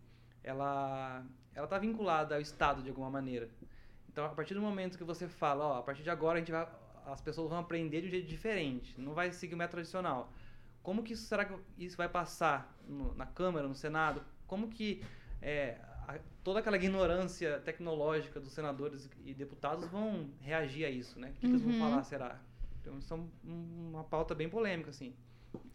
[0.43, 3.51] ela ela está vinculada ao Estado de alguma maneira.
[4.09, 6.53] Então, a partir do momento que você fala, ó, a partir de agora a gente
[6.53, 6.69] vai,
[7.07, 10.33] as pessoas vão aprender de um jeito diferente, não vai seguir o método tradicional.
[10.83, 14.23] Como que isso será que isso vai passar no, na Câmara, no Senado?
[14.47, 15.03] Como que
[15.43, 21.31] é, a, toda aquela ignorância tecnológica dos senadores e deputados vão reagir a isso, né?
[21.31, 21.53] O que, uhum.
[21.53, 21.91] que eles vão uhum.
[21.91, 22.41] falar, será?
[22.81, 25.15] Então, isso é uma pauta bem polêmica, assim.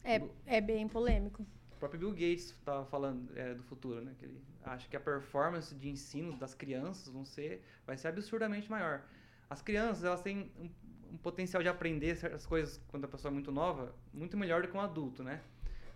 [0.04, 1.46] É, é bem polêmico.
[1.72, 4.14] O próprio Bill Gates estava falando é, do futuro, né?
[4.18, 8.70] Que ele acha que a performance de ensino das crianças vão ser, vai ser absurdamente
[8.70, 9.04] maior.
[9.50, 10.70] As crianças, elas têm um,
[11.14, 14.68] um potencial de aprender certas coisas quando a pessoa é muito nova, muito melhor do
[14.68, 15.42] que um adulto, né?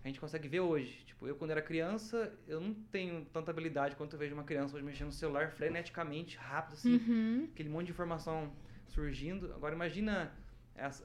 [0.03, 1.03] A gente consegue ver hoje.
[1.05, 4.75] Tipo, eu quando era criança, eu não tenho tanta habilidade quanto eu vejo uma criança
[4.75, 6.95] hoje mexendo no celular freneticamente, rápido, assim.
[6.95, 7.49] Uhum.
[7.51, 8.53] Aquele monte de informação
[8.87, 9.53] surgindo.
[9.53, 10.31] Agora, imagina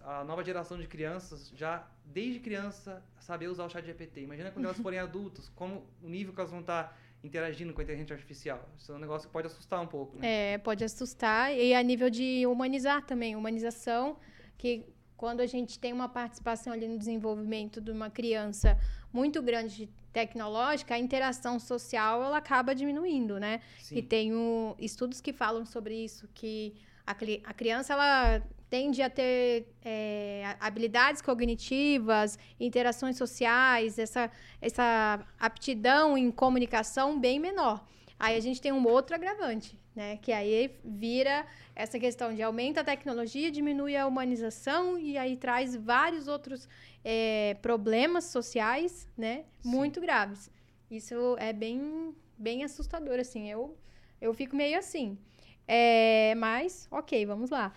[0.05, 4.23] a nova geração de crianças já desde criança saber usar o chat GPT.
[4.23, 7.85] Imagina quando elas forem adultos, como o nível que elas vão estar interagindo com a
[7.85, 8.69] inteligência artificial.
[8.77, 10.19] Isso é um negócio que pode assustar um pouco.
[10.19, 10.55] Né?
[10.55, 11.55] É, pode assustar.
[11.55, 14.19] E a nível de humanizar também, humanização,
[14.59, 14.85] que
[15.17, 18.77] quando a gente tem uma participação ali no desenvolvimento de uma criança
[19.13, 23.61] muito grande tecnológica, a interação social ela acaba diminuindo, né?
[23.79, 23.99] Sim.
[23.99, 26.75] E tem um, estudos que falam sobre isso, que
[27.07, 34.31] a, a criança ela tende a ter é, habilidades cognitivas, interações sociais, essa,
[34.63, 37.85] essa aptidão em comunicação bem menor.
[38.19, 40.17] Aí a gente tem um outro agravante, né?
[40.23, 41.45] Que aí vira
[41.77, 46.67] essa questão de aumenta a tecnologia, diminui a humanização e aí traz vários outros
[47.05, 49.45] é, problemas sociais, né?
[49.61, 49.69] Sim.
[49.69, 50.51] Muito graves.
[50.91, 53.51] Isso é bem, bem assustador, assim.
[53.51, 53.77] Eu,
[54.19, 55.19] eu fico meio assim.
[55.69, 57.71] É, mas, ok, vamos lá.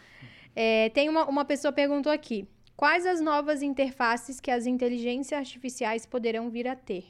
[0.56, 2.48] É, tem uma, uma pessoa perguntou aqui.
[2.76, 7.06] Quais as novas interfaces que as inteligências artificiais poderão vir a ter?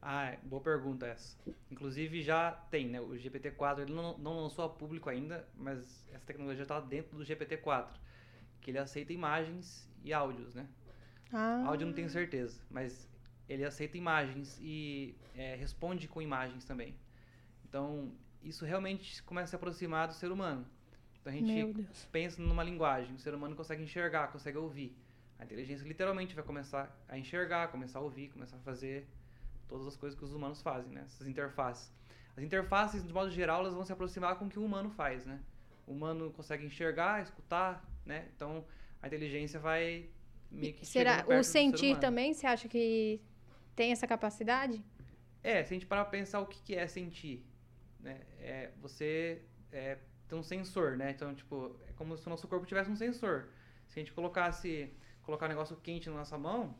[0.00, 1.36] Ah, é, boa pergunta essa.
[1.70, 3.00] Inclusive já tem, né?
[3.00, 7.24] O GPT-4 ele não, não lançou a público ainda, mas essa tecnologia está dentro do
[7.24, 7.88] GPT-4,
[8.60, 10.68] que ele aceita imagens e áudios, né?
[11.32, 11.64] Ah.
[11.66, 13.08] Áudio não tenho certeza, mas
[13.48, 16.94] ele aceita imagens e é, responde com imagens também.
[17.66, 20.66] Então isso realmente começa a se aproximar do ser humano.
[21.24, 21.74] Então a gente
[22.12, 24.94] pensa numa linguagem, o ser humano consegue enxergar, consegue ouvir.
[25.38, 29.08] A inteligência literalmente vai começar a enxergar, começar a ouvir, começar a fazer
[29.66, 31.02] todas as coisas que os humanos fazem, né?
[31.06, 31.90] Essas interfaces.
[32.36, 35.24] As interfaces, de modo geral, elas vão se aproximar com o que o humano faz,
[35.24, 35.40] né?
[35.86, 38.28] O humano consegue enxergar, escutar, né?
[38.36, 38.62] Então,
[39.00, 40.10] a inteligência vai
[40.50, 43.18] meio que Será o sentir também, você acha que
[43.74, 44.84] tem essa capacidade?
[45.42, 47.42] É, se a gente parar pra pensar o que, que é sentir,
[47.98, 48.20] né?
[48.38, 51.10] É, você é, tem um sensor, né?
[51.10, 53.48] Então, tipo, é como se o nosso corpo tivesse um sensor.
[53.88, 56.74] Se a gente colocasse, colocar um negócio quente na nossa mão,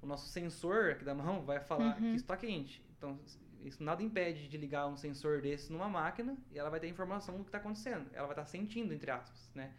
[0.00, 2.12] o nosso sensor aqui da mão vai falar uhum.
[2.12, 2.82] que está quente.
[2.96, 3.18] Então,
[3.64, 7.36] isso nada impede de ligar um sensor desse numa máquina e ela vai ter informação
[7.36, 8.08] do que está acontecendo.
[8.12, 9.72] Ela vai estar tá sentindo, entre aspas, né?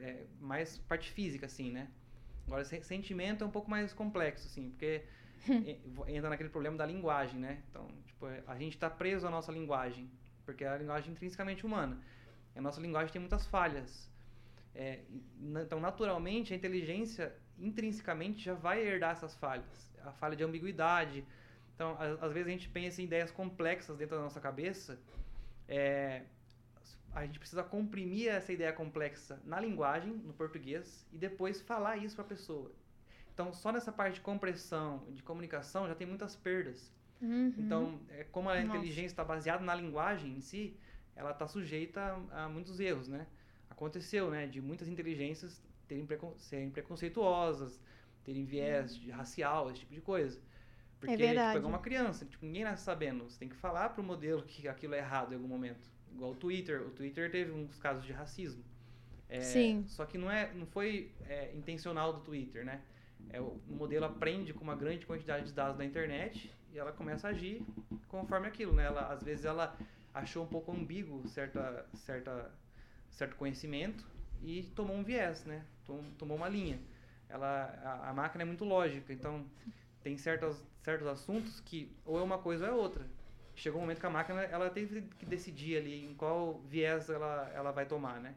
[0.00, 1.88] É, mais parte física, assim, né?
[2.46, 5.04] Agora, sentimento é um pouco mais complexo, assim, porque
[6.08, 7.62] entra naquele problema da linguagem, né?
[7.70, 10.10] Então, tipo, a gente está preso à nossa linguagem,
[10.44, 12.00] porque é a linguagem intrinsecamente humana.
[12.58, 14.10] A nossa linguagem tem muitas falhas.
[14.74, 15.00] É,
[15.40, 19.92] então, naturalmente, a inteligência intrinsecamente já vai herdar essas falhas.
[20.02, 21.24] A falha de ambiguidade.
[21.74, 24.98] Então, às, vezes a gente pensa em ideias complexas dentro da nossa cabeça.
[25.68, 26.22] É,
[27.12, 32.16] a gente precisa comprimir essa ideia complexa na linguagem, no português, e depois falar isso
[32.16, 32.72] para a pessoa.
[33.32, 36.92] Então, só nessa parte de compressão, de comunicação, já tem muitas perdas.
[37.20, 37.54] Uhum.
[37.56, 38.66] Então, é, como a Nossa.
[38.66, 40.76] inteligência está baseada na linguagem em si,
[41.18, 42.00] ela está sujeita
[42.30, 43.26] a, a, muitos erros, né?
[43.68, 47.80] Aconteceu, né, de muitas inteligências terem precon serem preconceituosas,
[48.24, 50.40] terem viés de racial, esse tipo de coisa.
[51.00, 51.54] Porque, é verdade.
[51.54, 53.24] tipo, é uma criança, tipo, ninguém nasce sabendo.
[53.24, 55.88] Você tem que falar pro modelo que aquilo é errado em algum momento.
[56.12, 56.82] Igual o Twitter.
[56.82, 58.64] O Twitter teve uns casos de racismo.
[59.28, 59.84] É, Sim.
[59.86, 62.80] Só que não, é, não foi é, intencional do Twitter, né?
[63.30, 67.28] É, o modelo aprende com uma grande quantidade de dados da internet e ela começa
[67.28, 67.62] a agir
[68.08, 68.86] conforme aquilo, né?
[68.86, 69.76] Ela, às vezes ela
[70.18, 72.50] achou um pouco ambíguo certa, certa,
[73.10, 74.04] certo conhecimento
[74.42, 75.64] e tomou um viés, né?
[76.18, 76.78] tomou uma linha.
[77.28, 79.46] Ela, a, a, máquina é muito lógica, então
[80.02, 83.06] tem certos, certos assuntos que ou é uma coisa ou é outra.
[83.54, 87.50] Chegou um momento que a máquina ela teve que decidir ali em qual viés ela,
[87.54, 88.34] ela vai tomar, né?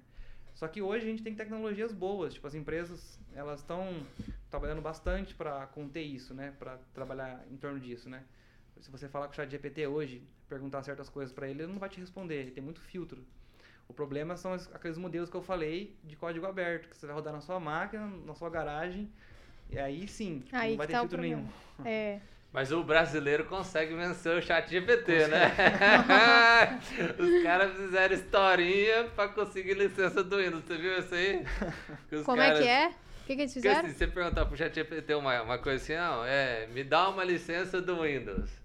[0.53, 4.05] Só que hoje a gente tem tecnologias boas, tipo as empresas elas estão
[4.49, 6.53] trabalhando bastante para conter isso, né?
[6.57, 8.23] Para trabalhar em torno disso, né?
[8.81, 11.79] Se você falar com o chat GPT hoje, perguntar certas coisas para ele, ele não
[11.79, 13.23] vai te responder, ele tem muito filtro.
[13.87, 17.31] O problema são aqueles modelos que eu falei de código aberto, que você vai rodar
[17.31, 19.09] na sua máquina, na sua garagem,
[19.69, 21.47] e aí sim, aí não vai ter tá filtro nenhum.
[21.85, 22.19] É.
[22.53, 25.51] Mas o brasileiro consegue vencer o chat GPT, né?
[27.17, 30.63] os caras fizeram historinha pra conseguir licença do Windows.
[30.65, 31.45] Você viu isso aí?
[32.25, 32.59] Como caras...
[32.59, 32.87] é que é?
[32.87, 33.75] O que, que eles fizeram?
[33.75, 37.07] Porque, assim, você perguntar pro chat GPT uma, uma coisa assim, não, é, me dá
[37.07, 38.60] uma licença do Windows.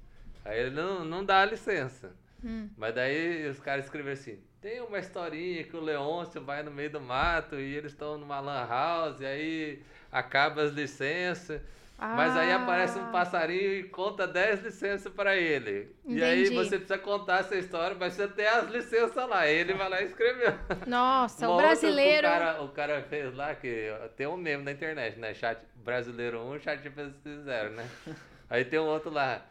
[0.47, 2.13] Aí ele não, não dá a licença.
[2.45, 2.69] Hum.
[2.77, 6.91] Mas daí os caras escreveram assim, tem uma historinha que o Leôncio vai no meio
[6.91, 11.61] do mato e eles estão numa lan house, e aí acaba as licenças.
[11.99, 12.15] Ah.
[12.15, 13.11] Mas aí aparece um ah.
[13.11, 15.91] passarinho e conta 10 licenças para ele.
[16.05, 16.21] Entendi.
[16.21, 19.47] E aí você precisa contar essa história, mas você tem as licenças lá.
[19.49, 20.53] Ele vai lá e escreveu.
[20.87, 22.27] Nossa, o brasileiro.
[22.27, 25.33] O cara, o cara fez lá que tem um meme na internet, né?
[25.33, 26.83] Chat brasileiro 1, chat
[27.25, 27.89] 0, né?
[28.51, 29.43] Aí tem um outro lá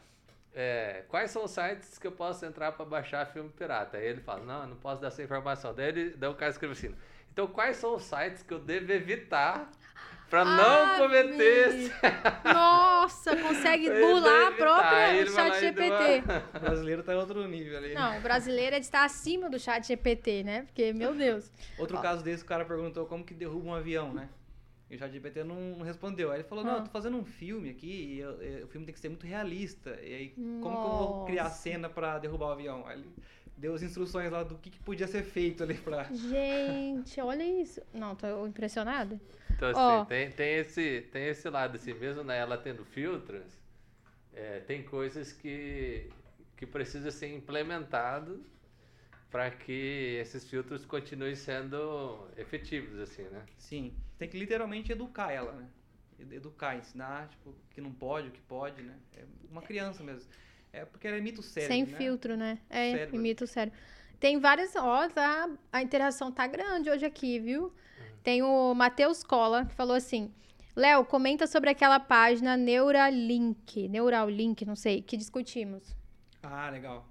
[0.56, 3.98] é, quais são os sites que eu posso entrar para baixar filme pirata?
[3.98, 5.74] Aí ele fala, não, eu não posso dar essa informação.
[5.74, 6.96] Daí, ele, daí o cara escreve assim,
[7.32, 9.70] então quais são os sites que eu devo evitar
[10.30, 11.92] Pra não cometer.
[12.44, 16.24] Nossa, consegue burlar a própria chat GPT.
[16.56, 17.94] O brasileiro tá em outro nível ali.
[17.94, 20.64] Não, o brasileiro é de estar acima do chat GPT, né?
[20.64, 21.52] Porque, meu Deus.
[21.78, 22.02] Outro Ó.
[22.02, 24.28] caso desse, o cara perguntou como que derruba um avião, né?
[24.90, 26.32] E o chat GPT não respondeu.
[26.32, 28.86] Aí ele falou, não, eu tô fazendo um filme aqui e eu, eu, o filme
[28.86, 30.00] tem que ser muito realista.
[30.02, 30.82] E aí, como Nossa.
[30.82, 32.86] que eu vou criar a cena pra derrubar o avião?
[32.86, 33.10] Aí ele
[33.58, 36.04] deu as instruções lá do que, que podia ser feito ali pra...
[36.14, 37.82] Gente, olha isso.
[37.94, 39.20] Não, tô impressionada.
[39.50, 40.06] Então, assim, oh.
[40.06, 43.44] tem, tem, esse, tem esse lado, assim, mesmo né, ela tendo filtros,
[44.34, 46.10] é, tem coisas que,
[46.58, 48.40] que precisam ser implementadas
[49.30, 53.46] para que esses filtros continuem sendo efetivos, assim, né?
[53.58, 55.68] Sim, tem que literalmente educar ela, né?
[56.32, 58.98] Educar, ensinar, tipo, o que não pode, o que pode, né?
[59.14, 60.30] É uma criança mesmo.
[60.72, 61.98] É porque ela imita o cérebro, Sem né?
[61.98, 62.60] filtro, né?
[62.70, 63.16] É, cérebro.
[63.16, 63.80] imita o cérebro.
[64.20, 67.74] Tem várias, ó, tá, a interação tá grande hoje aqui, viu?
[68.24, 70.34] Tem o Matheus Cola, que falou assim:
[70.76, 75.96] Léo, comenta sobre aquela página Neuralink, Neuralink, não sei, que discutimos.
[76.42, 77.08] Ah, legal.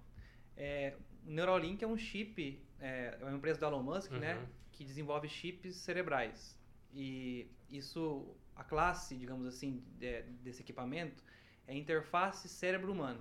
[0.57, 0.94] É,
[1.26, 4.40] o Neuralink é um chip, é, é uma empresa do Elon Musk, né, uhum.
[4.40, 6.58] né, que desenvolve chips cerebrais.
[6.92, 11.22] E isso, a classe, digamos assim, de, desse equipamento
[11.66, 13.20] é interface cérebro-humano.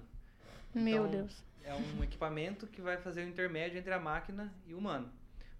[0.74, 1.44] Meu então, Deus.
[1.64, 5.12] É um equipamento que vai fazer o intermédio entre a máquina e o humano.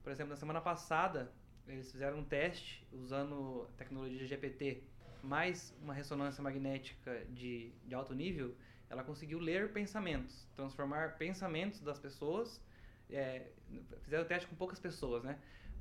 [0.04, 1.32] Por exemplo, na semana passada,
[1.66, 4.84] eles fizeram um teste usando tecnologia GPT
[5.24, 8.54] mais uma ressonância magnética de, de alto nível,
[8.94, 12.62] ela conseguiu ler pensamentos, transformar pensamentos das pessoas.
[13.10, 13.48] É,
[14.02, 15.38] fizeram o teste com poucas pessoas, né?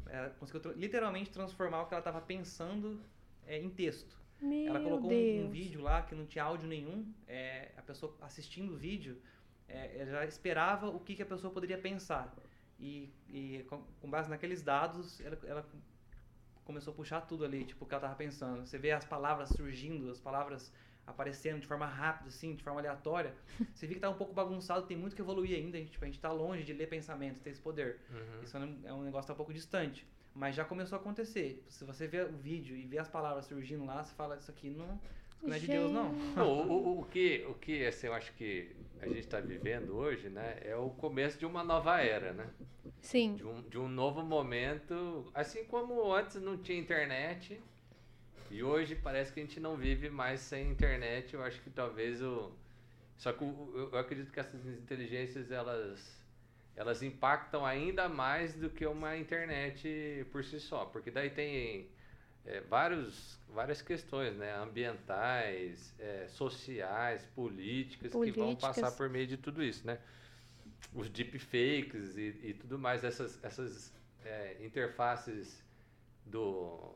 [0.06, 3.00] Ela conseguiu literalmente transformar o que ela estava pensando
[3.46, 4.20] é, em texto.
[4.40, 7.12] Meu ela colocou um, um, vídeo lá que não tinha áudio nenhum.
[7.28, 9.20] É, a pessoa assistindo o vídeo,
[9.68, 12.34] é, ela já esperava o que, que a pessoa poderia pensar.
[12.80, 15.68] E, e com, com, base naqueles dados, ela, ela,
[16.64, 18.66] começou a puxar tudo ali, tipo, o que ela tava pensando.
[18.66, 20.72] Você vê as palavras surgindo, as palavras
[21.06, 23.34] aparecendo de forma rápida, assim, de forma aleatória.
[23.74, 25.76] Você vê que tá um pouco bagunçado, tem muito que evoluir ainda.
[25.76, 27.98] A gente, tipo, a gente tá longe de ler pensamentos, ter esse poder.
[28.10, 28.42] Uhum.
[28.42, 30.06] Isso é um, é um negócio tá um pouco distante.
[30.34, 31.62] Mas já começou a acontecer.
[31.68, 34.70] Se você vê o vídeo e vê as palavras surgindo lá, você fala, isso aqui
[34.70, 34.98] não,
[35.42, 36.12] não é de Deus, não.
[36.12, 39.96] não o, o, o, que, o que assim, eu acho que a gente está vivendo
[39.96, 42.48] hoje, né, é o começo de uma nova era, né?
[43.00, 43.34] Sim.
[43.34, 47.60] De um, de um novo momento, assim como antes não tinha internet,
[48.52, 51.32] e hoje parece que a gente não vive mais sem internet.
[51.32, 52.52] Eu acho que talvez o.
[53.16, 56.20] Só que eu, eu acredito que essas inteligências elas
[56.76, 61.88] elas impactam ainda mais do que uma internet por si só, porque daí tem
[62.46, 64.54] é, vários, várias questões, né?
[64.56, 69.98] Ambientais, é, sociais, políticas, políticas, que vão passar por meio de tudo isso, né?
[70.94, 73.92] Os deepfakes e, e tudo mais, essas, essas
[74.24, 75.62] é, interfaces
[76.26, 76.94] do,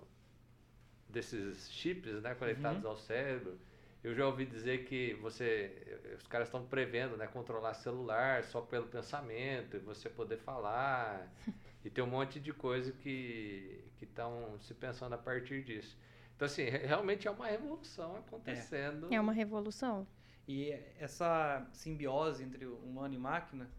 [1.17, 2.91] desses chips né, conectados uhum.
[2.91, 3.59] ao cérebro.
[4.05, 5.73] Eu já ouvi dizer que você,
[6.15, 11.27] os caras estão prevendo, né, controlar celular só pelo pensamento, e você poder falar.
[11.85, 15.97] E tem um monte de coisa que estão se pensando a partir disso.
[16.35, 19.07] Então, assim, realmente é uma revolução acontecendo.
[19.13, 20.05] É, é uma revolução.
[20.49, 23.71] E essa simbiose entre humano e máquina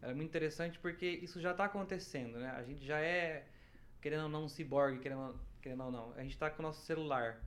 [0.00, 2.50] é muito interessante porque isso já está acontecendo, né?
[2.50, 3.44] A gente já é,
[4.00, 5.34] querendo ou não, um ciborgue, querendo,
[5.66, 6.12] querendo ou não.
[6.16, 7.42] A gente está com o nosso celular.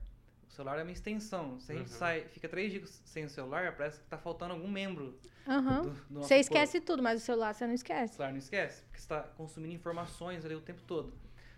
[0.46, 1.58] O celular é uma extensão.
[1.58, 1.98] Se a gente uhum.
[1.98, 5.18] sai, fica três dias sem o celular, parece que está faltando algum membro.
[5.46, 5.82] Uhum.
[5.82, 6.86] Do, do você esquece corpo.
[6.86, 8.12] tudo, mas o celular você não esquece.
[8.12, 11.14] O celular não esquece, porque você está consumindo informações ali o tempo todo.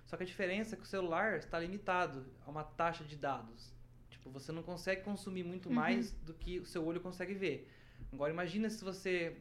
[0.06, 3.72] Só que a diferença é que o celular está limitado a uma taxa de dados.
[4.08, 5.74] Tipo, você não consegue consumir muito uhum.
[5.74, 7.68] mais do que o seu olho consegue ver.
[8.12, 9.36] Agora, imagina se você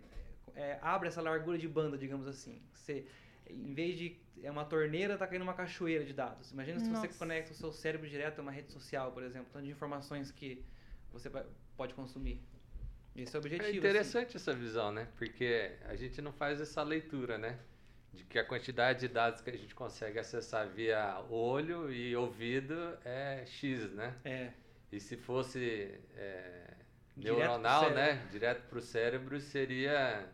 [0.56, 2.60] é, abre essa largura de banda, digamos assim.
[2.74, 3.06] Você,
[3.52, 6.52] em vez de é uma torneira, está caindo uma cachoeira de dados.
[6.52, 7.08] Imagina se Nossa.
[7.08, 10.32] você conecta o seu cérebro direto a uma rede social, por exemplo, tanto de informações
[10.32, 10.66] que
[11.12, 11.30] você
[11.78, 12.42] pode consumir.
[13.16, 13.70] Esse é o objetivo.
[13.70, 14.38] É interessante assim.
[14.38, 15.08] essa visão, né?
[15.18, 17.60] Porque a gente não faz essa leitura, né?
[18.14, 22.76] De que a quantidade de dados que a gente consegue acessar via olho e ouvido
[23.04, 24.16] é X, né?
[24.24, 24.52] É.
[24.92, 26.74] E se fosse é,
[27.16, 28.28] neuronal, né?
[28.32, 30.28] Direto para o cérebro, seria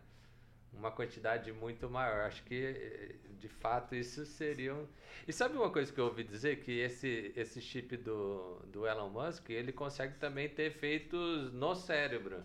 [0.72, 2.26] uma quantidade muito maior.
[2.26, 4.86] Acho que, de fato, isso seria um...
[5.26, 6.60] E sabe uma coisa que eu ouvi dizer?
[6.60, 12.42] Que esse, esse chip do, do Elon Musk, ele consegue também ter efeitos no cérebro.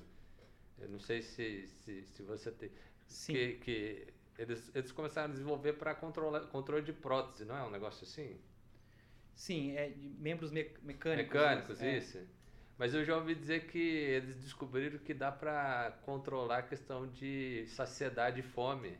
[0.79, 2.71] Eu não sei se, se, se você tem...
[3.05, 3.33] Sim.
[3.33, 4.07] Que, que
[4.37, 8.39] eles, eles começaram a desenvolver para controle de prótese, não é um negócio assim?
[9.33, 11.33] Sim, é de membros me mecânicos.
[11.33, 11.97] Mecânicos, né?
[11.97, 12.17] isso.
[12.17, 12.25] É.
[12.77, 17.65] Mas eu já ouvi dizer que eles descobriram que dá para controlar a questão de
[17.67, 18.97] saciedade e fome.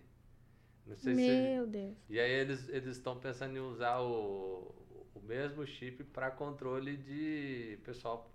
[0.86, 1.72] Não sei Meu se...
[1.72, 1.96] Deus.
[2.10, 4.74] E aí eles eles estão pensando em usar o,
[5.16, 8.32] o mesmo chip para controle de pessoal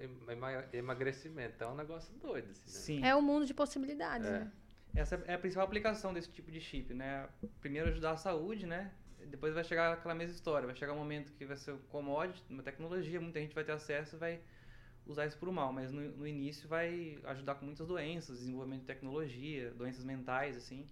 [0.72, 1.62] emagrecimento.
[1.62, 2.51] É um negócio doido.
[2.51, 3.03] Assim, né?
[3.03, 3.05] Sim.
[3.05, 4.41] É um mundo de possibilidades, é.
[4.41, 4.53] né?
[4.95, 7.28] Essa é a principal aplicação desse tipo de chip, né?
[7.61, 8.91] Primeiro ajudar a saúde, né?
[9.26, 10.66] Depois vai chegar aquela mesma história.
[10.66, 13.72] Vai chegar um momento que vai ser um commodity, uma tecnologia, muita gente vai ter
[13.72, 14.41] acesso e vai
[15.09, 15.72] usar isso para o mal.
[15.72, 20.86] Mas no, no início vai ajudar com muitas doenças, desenvolvimento de tecnologia, doenças mentais, assim.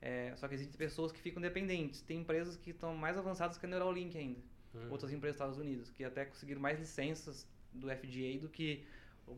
[0.00, 2.00] É, só que existem pessoas que ficam dependentes.
[2.02, 4.40] Tem empresas que estão mais avançadas que a Neuralink ainda.
[4.74, 4.90] Hum.
[4.90, 8.84] Outras empresas dos Estados Unidos, que até conseguiram mais licenças do FDA do que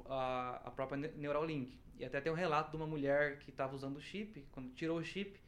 [0.07, 1.79] a, a própria Neuralink.
[1.99, 4.99] E até tem um relato de uma mulher que estava usando o chip, quando tirou
[4.99, 5.39] o chip,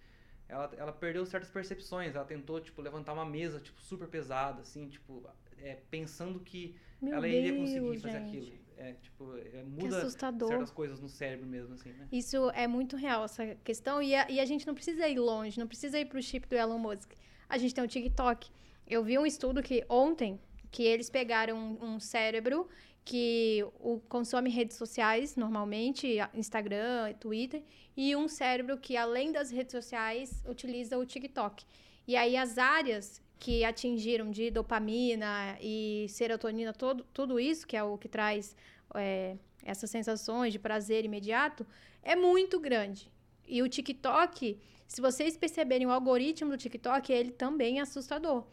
[0.49, 2.14] ela, ela perdeu certas percepções.
[2.14, 5.27] Ela tentou, tipo, levantar uma mesa, tipo, super pesada, assim, tipo,
[5.59, 8.29] é, pensando que Meu ela Deus, iria conseguir fazer gente.
[8.29, 8.62] aquilo.
[8.77, 12.09] É, tipo, é, muda certas coisas no cérebro mesmo, assim, né?
[12.11, 14.03] Isso é muito real, essa questão.
[14.03, 16.47] E a, e a gente não precisa ir longe, não precisa ir para o chip
[16.49, 17.12] do Elon Musk.
[17.49, 18.51] A gente tem o TikTok.
[18.87, 22.68] Eu vi um estudo que ontem, que eles pegaram um, um cérebro
[23.05, 27.62] que o, consome redes sociais, normalmente, Instagram, Twitter,
[27.97, 31.64] e um cérebro que, além das redes sociais, utiliza o TikTok.
[32.07, 37.82] E aí as áreas que atingiram de dopamina e serotonina, todo, tudo isso, que é
[37.82, 38.55] o que traz
[38.95, 41.66] é, essas sensações de prazer imediato,
[42.05, 43.11] é muito grande.
[43.45, 48.47] E o TikTok, se vocês perceberem o algoritmo do TikTok, ele também é assustador.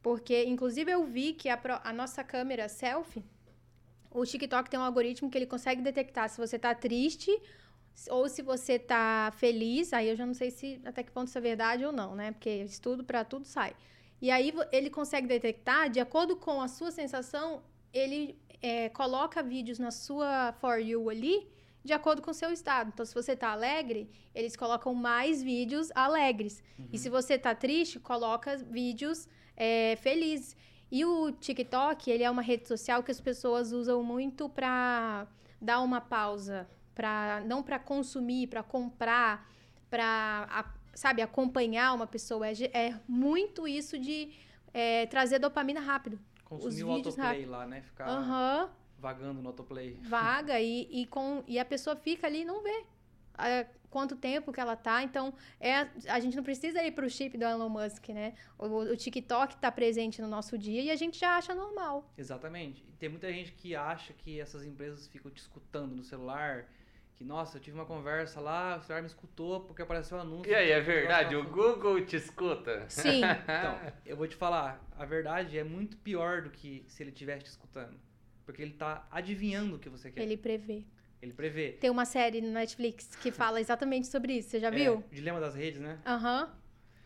[0.00, 3.24] Porque, inclusive, eu vi que a, a nossa câmera selfie,
[4.08, 7.36] o TikTok tem um algoritmo que ele consegue detectar se você está triste
[8.08, 9.92] ou se você está feliz.
[9.92, 12.30] Aí eu já não sei se até que ponto isso é verdade ou não, né?
[12.30, 13.74] Porque estudo para tudo sai.
[14.20, 17.62] E aí ele consegue detectar, de acordo com a sua sensação,
[17.92, 21.48] ele é, coloca vídeos na sua For You ali,
[21.84, 22.90] de acordo com o seu estado.
[22.92, 26.62] Então, se você está alegre, eles colocam mais vídeos alegres.
[26.78, 26.88] Uhum.
[26.92, 30.56] E se você está triste, coloca vídeos é, felizes.
[30.90, 35.26] E o TikTok, ele é uma rede social que as pessoas usam muito para
[35.60, 39.48] dar uma pausa, para não para consumir, para comprar,
[39.90, 42.48] para sabe acompanhar uma pessoa.
[42.48, 44.32] É, é muito isso de
[44.74, 46.18] é, trazer dopamina rápido.
[46.44, 47.50] Consumir Os o autoplay rápido.
[47.50, 47.82] lá, né?
[47.82, 48.68] Ficar uhum.
[48.98, 49.96] vagando no autoplay.
[50.02, 52.84] Vaga e, e, com, e a pessoa fica ali e não vê
[53.88, 55.04] quanto tempo que ela tá.
[55.04, 58.34] Então, é, a gente não precisa ir para o chip do Elon Musk, né?
[58.58, 62.12] O, o TikTok está presente no nosso dia e a gente já acha normal.
[62.18, 62.82] Exatamente.
[62.98, 66.66] Tem muita gente que acha que essas empresas ficam te escutando no celular.
[67.18, 70.52] Que, nossa, eu tive uma conversa lá, o celular me escutou porque apareceu um anúncio.
[70.52, 71.34] E aí, é verdade?
[71.34, 72.88] O Google te escuta?
[72.88, 73.22] Sim.
[73.42, 77.42] então, eu vou te falar, a verdade é muito pior do que se ele estivesse
[77.42, 77.98] te escutando.
[78.46, 80.22] Porque ele está adivinhando o que você quer.
[80.22, 80.84] Ele prevê.
[81.20, 81.72] Ele prevê.
[81.72, 84.50] Tem uma série no Netflix que fala exatamente sobre isso.
[84.50, 85.02] Você já é, viu?
[85.10, 85.98] Dilema das redes, né?
[86.06, 86.44] Aham.
[86.44, 86.50] Uhum.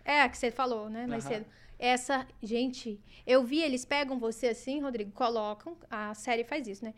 [0.05, 1.07] É, a que você falou, né?
[1.07, 1.31] Mais uhum.
[1.31, 1.47] cedo.
[1.79, 6.93] Essa, gente, eu vi, eles pegam você assim, Rodrigo, colocam, a série faz isso, né?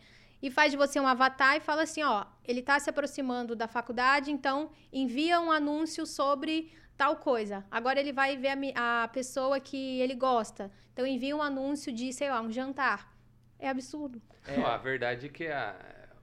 [0.45, 3.67] E faz de você um avatar e fala assim, ó, ele tá se aproximando da
[3.67, 7.65] faculdade, então envia um anúncio sobre tal coisa.
[7.71, 10.71] Agora ele vai ver a, a pessoa que ele gosta.
[10.93, 13.17] Então envia um anúncio de, sei lá, um jantar.
[13.59, 14.21] É absurdo.
[14.47, 15.75] É, a verdade é que a,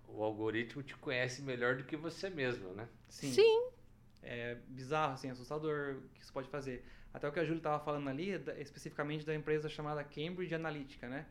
[0.07, 2.87] o algoritmo te conhece melhor do que você mesmo, né?
[3.09, 3.33] Sim.
[3.33, 3.69] Sim.
[4.21, 6.85] É bizarro, assim, assustador o que isso pode fazer.
[7.11, 11.25] Até o que a Júlia estava falando ali, especificamente da empresa chamada Cambridge Analytica, né?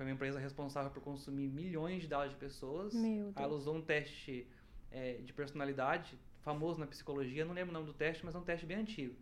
[0.00, 2.94] Foi uma empresa responsável por consumir milhões de dados de pessoas.
[3.36, 4.46] Ela usou um teste
[4.90, 8.42] é, de personalidade, famoso na psicologia, não lembro o nome do teste, mas é um
[8.42, 9.14] teste bem antigo.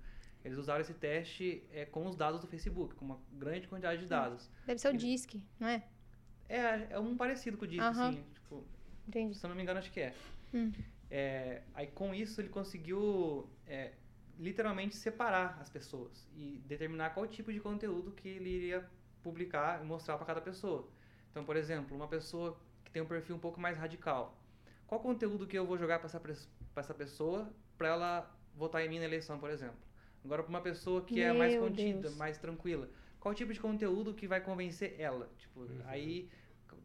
[0.45, 4.05] Eles usaram esse teste é, com os dados do Facebook, com uma grande quantidade de
[4.05, 4.09] hum.
[4.09, 4.49] dados.
[4.64, 5.85] Deve ser o DISC, não é?
[6.49, 8.09] É, é um parecido com o DISC, uh -huh.
[8.11, 8.24] assim.
[8.35, 8.64] Tipo,
[9.09, 9.35] Entendi.
[9.35, 10.14] Se eu não me engano, acho que é.
[10.55, 10.70] Hum.
[11.11, 13.95] é aí com isso ele conseguiu é,
[14.39, 18.89] literalmente separar as pessoas e determinar qual tipo de conteúdo que ele iria
[19.29, 20.89] publicar e mostrar para cada pessoa.
[21.31, 24.37] Então, por exemplo, uma pessoa que tem um perfil um pouco mais radical.
[24.87, 26.20] Qual conteúdo que eu vou jogar para essa,
[26.76, 29.76] essa pessoa para ela votar em mim na eleição, por exemplo?
[30.24, 32.16] Agora, para uma pessoa que é Meu é mais contida, Deus.
[32.16, 32.89] mais tranquila,
[33.20, 35.31] qual tipo de conteúdo que vai convencer ela?
[35.37, 35.83] Tipo, uhum.
[35.85, 36.29] aí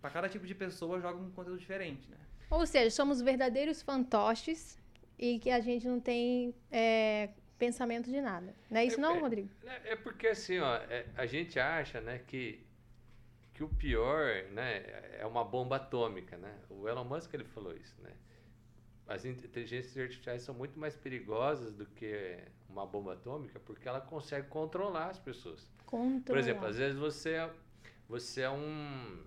[0.02, 2.18] para cada tipo de pessoa joga um conteúdo diferente, né?
[2.50, 4.78] Ou seja, somos verdadeiros fantoches
[5.18, 7.30] e que a gente não tem é,
[7.66, 8.54] pensamento de nada.
[8.70, 9.50] Não é isso é, não, é, Rodrigo?
[9.66, 12.66] É, é porque assim, ó, é, a gente acha, né, que
[13.54, 14.84] que o pior, né,
[15.20, 16.58] é uma bomba atômica, né?
[16.72, 18.12] O Elon Musk ele falou isso, né?
[19.08, 24.48] As inteligências artificiais são muito mais perigosas do que uma bomba atômica porque ela consegue
[24.48, 25.72] controlar as pessoas.
[25.86, 26.24] Controlar.
[26.26, 27.48] Por exemplo, às vezes você
[28.10, 29.24] você é um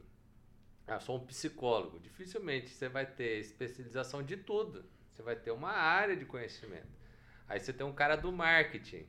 [0.87, 1.99] ah, sou um psicólogo.
[2.01, 4.84] Dificilmente você vai ter especialização de tudo.
[5.12, 6.95] Você vai ter uma área de conhecimento.
[7.49, 9.07] Aí você tem um cara do marketing.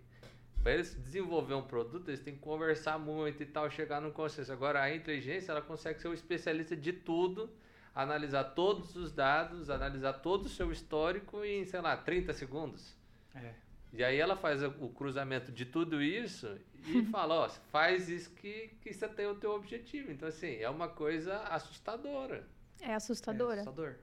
[0.62, 4.52] para eles desenvolver um produto, eles têm que conversar muito e tal, chegar num consenso.
[4.52, 7.50] Agora, a inteligência, ela consegue ser um especialista de tudo,
[7.96, 12.96] analisar todos os dados, analisar todo o seu histórico em, sei lá, 30 segundos.
[13.34, 13.54] É.
[13.94, 18.76] E aí ela faz o cruzamento de tudo isso e fala, ó, faz isso que,
[18.82, 20.12] que você tem o teu objetivo.
[20.12, 22.46] Então, assim, é uma coisa assustadora.
[22.82, 23.58] É assustadora.
[23.58, 23.96] É assustador.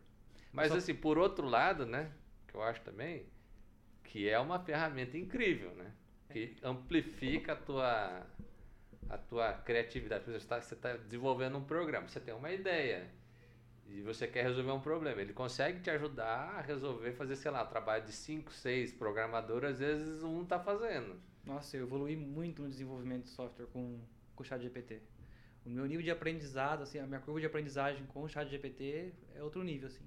[0.53, 0.79] Mas, Só...
[0.79, 2.11] assim, por outro lado, né,
[2.49, 3.27] que eu acho também,
[4.05, 5.93] que é uma ferramenta incrível, né?
[6.31, 8.27] Que amplifica a tua,
[9.09, 10.25] a tua criatividade.
[10.25, 13.11] Você está tá desenvolvendo um programa, você tem uma ideia
[13.89, 15.21] e você quer resolver um problema.
[15.21, 19.73] Ele consegue te ajudar a resolver, fazer, sei lá, um trabalho de 5, 6 programadores,
[19.73, 21.21] às vezes um está fazendo.
[21.45, 24.01] Nossa, eu evolui muito no desenvolvimento de software com,
[24.35, 25.01] com o chat GPT.
[25.65, 29.13] O meu nível de aprendizado, assim, a minha curva de aprendizagem com o chat GPT
[29.35, 30.05] é outro nível, assim.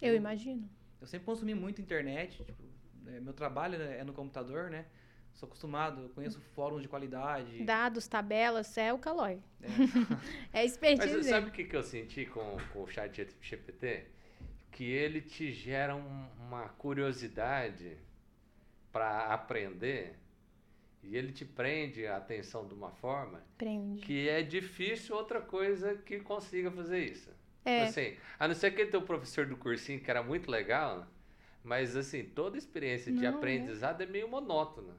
[0.00, 0.68] Eu, eu imagino.
[1.00, 2.67] Eu sempre consumi muito internet, tipo,
[3.08, 4.86] é, meu trabalho é no computador, né?
[5.34, 7.62] Sou acostumado, eu conheço fóruns de qualidade.
[7.62, 9.40] Dados, tabelas, é o Calói.
[10.52, 11.16] É, é expertise.
[11.16, 14.06] Mas sabe o que, que eu senti com, com o chat GPT?
[14.72, 17.96] Que ele te gera um, uma curiosidade
[18.90, 20.18] para aprender
[21.02, 24.02] e ele te prende a atenção de uma forma prende.
[24.02, 27.30] que é difícil outra coisa que consiga fazer isso.
[27.64, 27.84] É.
[27.84, 31.06] Assim, a não ser que ele teu professor do cursinho, que era muito legal,
[31.62, 33.28] mas assim, toda experiência de não, é.
[33.28, 34.04] aprendizado é.
[34.04, 34.94] é meio monótona.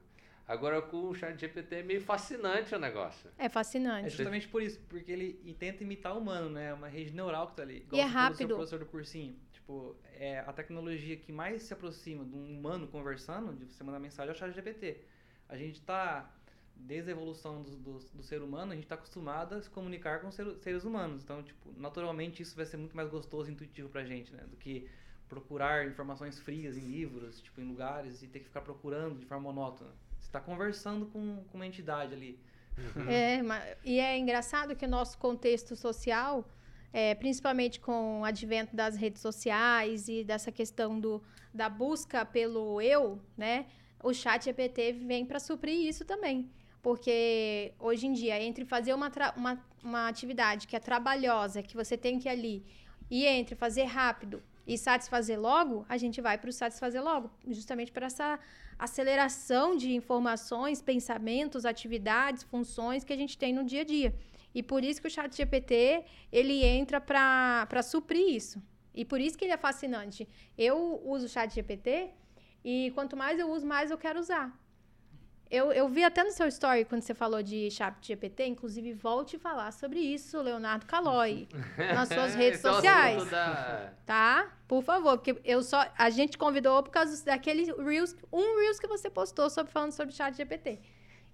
[0.50, 3.30] Agora com o chat GPT é meio fascinante o negócio.
[3.38, 4.06] É fascinante.
[4.06, 6.70] É justamente por isso, porque ele tenta imitar o humano, né?
[6.70, 7.76] É uma rede neural que tá ali.
[7.76, 8.54] Igual e é rápido.
[8.54, 9.38] O professor do cursinho.
[9.52, 14.00] Tipo, é a tecnologia que mais se aproxima de um humano conversando, de você mandar
[14.00, 15.00] mensagem, é o chat GPT.
[15.48, 16.28] A gente tá,
[16.74, 20.20] desde a evolução do, do, do ser humano, a gente está acostumado a se comunicar
[20.20, 21.22] com ser, seres humanos.
[21.22, 24.42] Então, tipo, naturalmente isso vai ser muito mais gostoso e intuitivo pra gente, né?
[24.50, 24.90] Do que
[25.30, 29.44] procurar informações frias em livros, tipo, em lugares e ter que ficar procurando de forma
[29.44, 29.92] monótona
[30.30, 32.38] está conversando com, com uma entidade ali.
[33.08, 33.40] É,
[33.84, 36.48] e é engraçado que o nosso contexto social,
[36.92, 41.22] é, principalmente com o advento das redes sociais e dessa questão do,
[41.52, 43.66] da busca pelo eu, né?
[44.02, 46.50] O chat GPT vem para suprir isso também.
[46.80, 51.98] Porque hoje em dia, entre fazer uma, uma, uma atividade que é trabalhosa, que você
[51.98, 52.64] tem que ir ali,
[53.10, 54.42] e entre fazer rápido
[54.72, 58.38] e satisfazer logo, a gente vai para o satisfazer logo, justamente para essa
[58.78, 64.14] aceleração de informações, pensamentos, atividades, funções que a gente tem no dia a dia.
[64.54, 68.62] E por isso que o chat GPT, ele entra para suprir isso.
[68.94, 70.28] E por isso que ele é fascinante.
[70.56, 72.10] Eu uso o chat GPT
[72.64, 74.46] e quanto mais eu uso, mais eu quero usar.
[75.50, 79.36] Eu, eu vi até no seu story, quando você falou de chat GPT, inclusive volte
[79.36, 83.28] falar sobre isso, Leonardo Calói, nas suas redes então, sociais.
[83.28, 83.92] Da...
[84.06, 84.52] Tá?
[84.68, 85.92] Por favor, porque eu só.
[85.98, 90.14] A gente convidou por causa daquele Reels, um Reels que você postou sobre, falando sobre
[90.14, 90.78] chat GPT.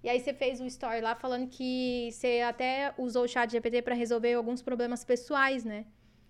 [0.03, 3.83] E aí você fez um story lá falando que você até usou o chat GPT
[3.83, 5.85] para resolver alguns problemas pessoais, né?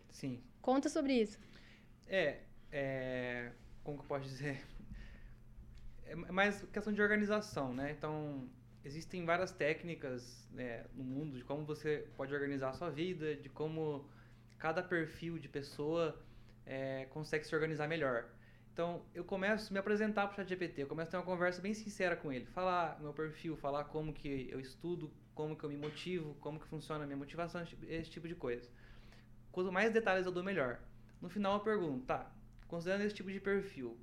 [0.09, 0.41] Sim.
[0.61, 1.39] Conta sobre isso.
[2.05, 4.61] É, é como que eu posso dizer?
[6.09, 7.91] É mais questão de organização, né?
[7.91, 8.49] Então,
[8.83, 13.49] existem várias técnicas né, no mundo de como você pode organizar a sua vida, de
[13.49, 14.09] como
[14.57, 16.19] cada perfil de pessoa
[16.65, 18.25] é, consegue se organizar melhor.
[18.73, 21.61] Então, eu começo a me apresentar para o ChatGPT, eu começo a ter uma conversa
[21.61, 25.69] bem sincera com ele, falar meu perfil, falar como que eu estudo, como que eu
[25.69, 28.69] me motivo, como que funciona a minha motivação, esse tipo de coisa.
[29.51, 30.79] Quanto mais detalhes eu dou, melhor.
[31.19, 32.31] No final eu pergunto, tá,
[32.67, 33.97] considerando esse tipo de perfil,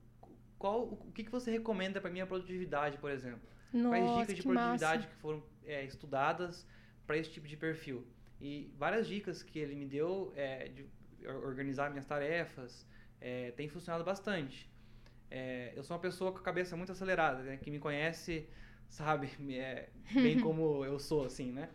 [0.65, 3.47] qual, o que, que você recomenda para minha produtividade, por exemplo?
[3.71, 5.15] Nossa, Quais dicas de produtividade massa.
[5.15, 6.67] que foram é, estudadas
[7.07, 8.07] para esse tipo de perfil?
[8.41, 10.87] E várias dicas que ele me deu é, de
[11.27, 12.89] organizar minhas tarefas
[13.21, 14.73] é, tem funcionado bastante.
[15.31, 17.59] É, eu sou uma pessoa com a cabeça muito acelerada, né?
[17.59, 18.49] Quem me conhece
[18.89, 21.69] sabe é, bem como eu sou, assim, né?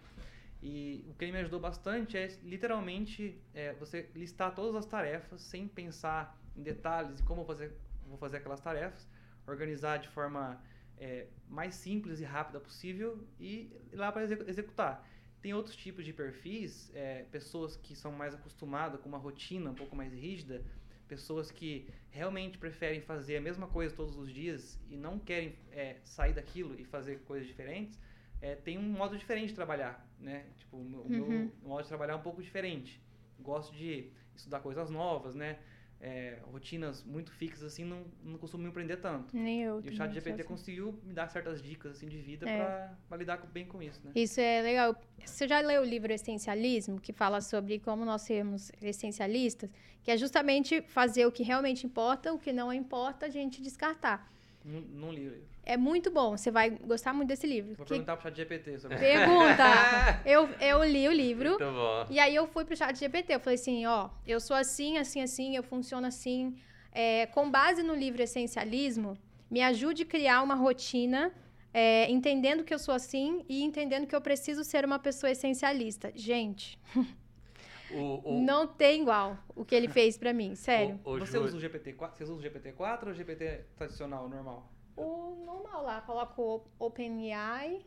[0.64, 5.42] E o que ele me ajudou bastante é literalmente é, você listar todas as tarefas
[5.42, 7.72] sem pensar em detalhes e como fazer
[8.10, 9.08] vou fazer aquelas tarefas,
[9.48, 10.62] organizar de forma
[10.98, 15.08] é, mais simples e rápida possível e ir lá para executar.
[15.42, 19.76] Tem outros tipos de perfis, é, pessoas que são mais acostumadas com uma rotina um
[19.76, 20.66] pouco mais rígida,
[21.08, 25.98] pessoas que realmente preferem fazer a mesma coisa todos os dias e não querem é,
[26.04, 27.98] sair daquilo e fazer coisas diferentes,
[28.42, 30.46] é, tem um modo diferente de trabalhar, né?
[30.58, 31.28] Tipo, o meu, uhum.
[31.28, 33.02] meu modo de trabalhar é um pouco diferente.
[33.40, 35.60] Gosto de estudar coisas novas, né?
[36.02, 39.36] É, rotinas muito fixas, assim, não, não costumo me empreender tanto.
[39.36, 39.82] Nem eu.
[39.84, 40.44] E o chat GPT assim.
[40.44, 42.90] conseguiu me dar certas dicas, assim, de vida é.
[43.08, 44.12] para lidar bem com isso, né?
[44.16, 44.96] Isso é legal.
[45.26, 49.70] Você já leu o livro Essencialismo, que fala sobre como nós sermos essencialistas?
[50.02, 54.32] Que é justamente fazer o que realmente importa, o que não importa, a gente descartar.
[54.64, 55.48] Não, li o livro.
[55.70, 57.76] É muito bom, você vai gostar muito desse livro.
[57.76, 57.92] Vou que...
[57.92, 60.20] perguntar pro chat GPT sobre Pergunta!
[60.26, 61.50] eu, eu li o livro.
[61.50, 62.08] Muito bom.
[62.10, 63.36] E aí eu fui pro chat GPT.
[63.36, 66.58] Eu falei assim, ó, eu sou assim, assim, assim, eu funciono assim.
[66.92, 69.16] É, com base no livro Essencialismo,
[69.48, 71.32] me ajude a criar uma rotina
[71.72, 76.12] é, entendendo que eu sou assim e entendendo que eu preciso ser uma pessoa essencialista.
[76.16, 76.80] Gente,
[77.92, 78.42] o, o...
[78.42, 81.00] não tem igual o que ele fez para mim, sério.
[81.04, 82.18] O, Você usa o GPT-4?
[82.18, 84.79] Você usa o GPT-4 ou o GPT tradicional, normal?
[85.02, 86.42] O normal lá, coloco
[86.78, 87.86] o OpenAI.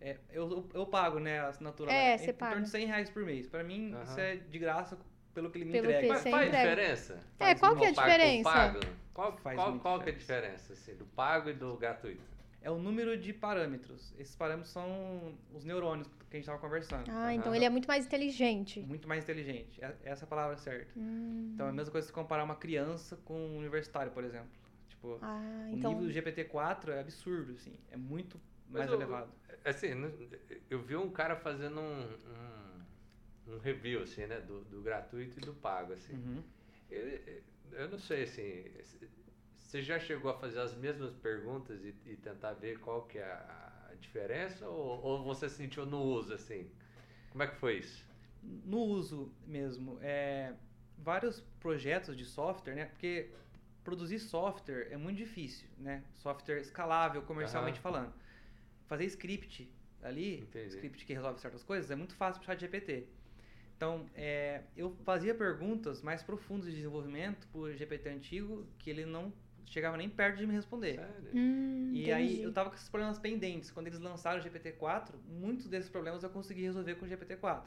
[0.00, 1.92] É, eu, eu, pago, né, a assinatura.
[1.92, 2.52] É, você paga.
[2.52, 3.48] Em torno de 100 reais por mês.
[3.48, 4.02] Para mim, uhum.
[4.02, 4.96] isso é de graça
[5.34, 6.08] pelo que ele me pelo entrega.
[6.08, 6.70] Mas faz entrega.
[6.70, 7.20] diferença?
[7.38, 8.50] É, qual que é a diferença?
[8.50, 8.80] Pago,
[9.12, 12.38] qual, faz qual, qual que é a diferença assim, do pago e do gratuito?
[12.60, 14.12] É o número de parâmetros.
[14.18, 17.08] Esses parâmetros são os neurônios que a gente estava conversando.
[17.08, 18.80] Ah, então ele é muito mais inteligente.
[18.80, 19.82] Muito mais inteligente.
[19.82, 20.90] É, essa é a palavra certa.
[20.96, 21.52] Hum.
[21.54, 24.50] Então é a mesma coisa se comparar uma criança com um universitário, por exemplo.
[24.98, 25.92] Tipo, ah, então...
[25.92, 27.72] o nível do GPT-4 é absurdo, assim.
[27.90, 29.32] É muito mais eu, elevado.
[29.64, 29.88] Assim,
[30.68, 32.02] eu vi um cara fazendo um,
[33.46, 34.40] um, um review, assim, né?
[34.40, 36.14] Do, do, gratuito e do pago, assim.
[36.14, 36.42] Uhum.
[36.90, 37.42] Ele,
[37.72, 38.64] eu não sei, assim...
[39.56, 43.30] Você já chegou a fazer as mesmas perguntas e, e tentar ver qual que é
[43.30, 44.66] a, a diferença?
[44.66, 46.70] Ou, ou, você sentiu no uso, assim?
[47.30, 48.04] Como é que foi isso?
[48.42, 49.98] No uso mesmo.
[50.00, 50.54] É,
[50.96, 52.86] vários projetos de software, né?
[52.86, 53.30] Porque
[53.88, 56.04] produzir software é muito difícil, né?
[56.16, 57.82] Software escalável, comercialmente uhum.
[57.82, 58.12] falando.
[58.86, 59.72] Fazer script
[60.02, 60.68] ali, Entendi.
[60.74, 63.06] script que resolve certas coisas, é muito fácil puxar de GPT.
[63.76, 69.06] Então, é, eu fazia perguntas mais profundas de desenvolvimento para o GPT antigo que ele
[69.06, 69.32] não
[69.64, 70.96] chegava nem perto de me responder.
[70.96, 71.30] Sério?
[71.34, 72.12] Hum, e entendi.
[72.12, 73.70] aí eu tava com esses problemas pendentes.
[73.70, 77.62] Quando eles lançaram o GPT-4, muitos desses problemas eu consegui resolver com o GPT-4.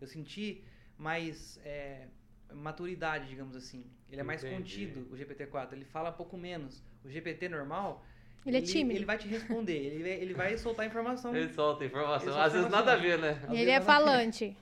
[0.00, 0.62] Eu senti
[0.98, 2.08] mais é,
[2.54, 3.84] maturidade, digamos assim.
[4.10, 5.72] Ele é mais contido, o GPT-4.
[5.72, 6.82] Ele fala um pouco menos.
[7.04, 8.04] O GPT normal...
[8.44, 8.98] Ele, é tímido.
[8.98, 11.30] Ele vai te responder, ele, ele vai soltar informação.
[11.36, 12.26] Ele solta informação.
[12.26, 13.40] Ele solta Às vezes nada a ver, né?
[13.52, 14.56] ele é falante.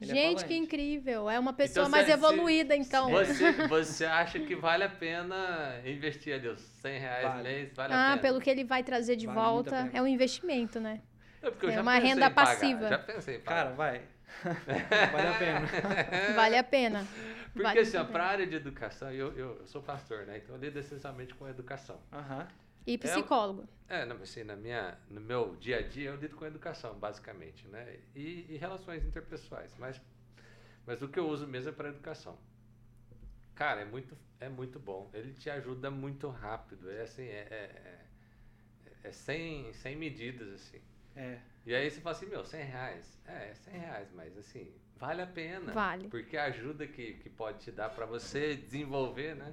[0.00, 1.28] Ele é Gente, é que incrível.
[1.28, 3.10] É uma pessoa então, mais se, evoluída, então.
[3.10, 7.42] Você, você acha que vale a pena investir ali os 100 reais vale.
[7.42, 7.74] mês?
[7.74, 8.22] Vale ah, a pena.
[8.22, 9.90] pelo que ele vai trazer de vale volta.
[9.92, 11.00] É um investimento, né?
[11.42, 12.88] É, é uma renda passiva.
[12.88, 13.64] Já pensei em pagar.
[13.64, 14.02] Cara, vai.
[15.12, 16.34] vale a pena.
[16.34, 17.06] Vale a pena.
[17.52, 20.38] Porque vale assim, para a área de educação, eu, eu, eu, sou pastor, né?
[20.38, 22.00] Então eu lido essencialmente com educação.
[22.12, 22.46] Aham.
[22.86, 23.68] E psicólogo.
[23.88, 27.66] É, não, assim, na minha, no meu dia a dia eu lido com educação, basicamente,
[27.68, 27.98] né?
[28.14, 29.74] E, e relações interpessoais.
[29.78, 30.00] Mas
[30.88, 32.38] mas o que eu uso mesmo é para educação.
[33.54, 35.10] Cara, é muito, é muito bom.
[35.12, 36.90] Ele te ajuda muito rápido.
[36.90, 38.06] É assim, é, é,
[38.86, 40.80] é, é sem, sem medidas, assim.
[41.18, 41.38] É.
[41.66, 43.20] E aí você fala assim, meu, 100 reais.
[43.26, 45.72] É, 100 reais, mas assim, vale a pena.
[45.72, 46.08] Vale.
[46.08, 49.52] Porque a ajuda que, que pode te dar para você desenvolver, né?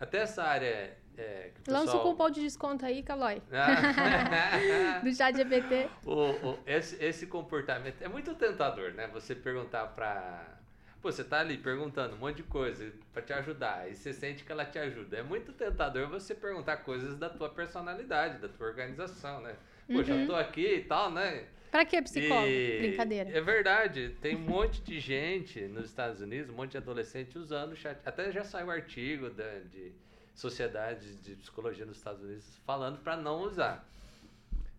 [0.00, 1.84] Até essa área é, pessoal...
[1.84, 3.42] Lança o cupom de desconto aí, Calói.
[5.04, 5.88] Do chat GPT.
[6.04, 9.06] O, o, esse, esse comportamento é muito tentador, né?
[9.08, 10.58] Você perguntar para
[11.02, 14.44] Pô, você tá ali perguntando um monte de coisa para te ajudar e você sente
[14.44, 15.16] que ela te ajuda.
[15.16, 19.56] É muito tentador você perguntar coisas da tua personalidade, da tua organização, né?
[19.92, 20.04] Pô, uhum.
[20.04, 21.46] já tô aqui e tal, né?
[21.70, 22.48] Pra que psicólogo?
[22.48, 23.30] E Brincadeira.
[23.30, 24.14] É verdade.
[24.20, 27.98] Tem um monte de gente nos Estados Unidos, um monte de adolescente usando chat.
[28.04, 29.92] Até já saiu um artigo da, de
[30.34, 33.88] sociedades de psicologia nos Estados Unidos falando para não usar.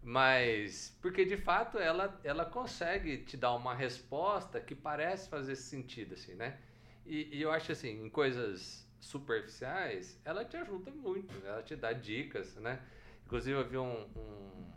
[0.04, 6.14] Mas, porque de fato ela, ela consegue te dar uma resposta que parece fazer sentido,
[6.14, 6.58] assim, né?
[7.06, 11.94] E, e eu acho assim, em coisas superficiais, ela te ajuda muito, ela te dá
[11.94, 12.80] dicas, né?
[13.26, 14.74] Inclusive eu vi um, um,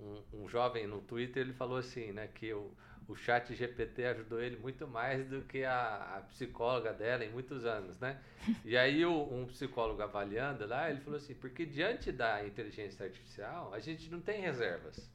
[0.00, 2.72] um, um jovem no Twitter, ele falou assim, né, que o,
[3.06, 7.64] o chat GPT ajudou ele muito mais do que a, a psicóloga dela em muitos
[7.64, 8.20] anos, né?
[8.64, 13.72] E aí o, um psicólogo avaliando lá, ele falou assim, porque diante da inteligência artificial,
[13.74, 15.10] a gente não tem reservas.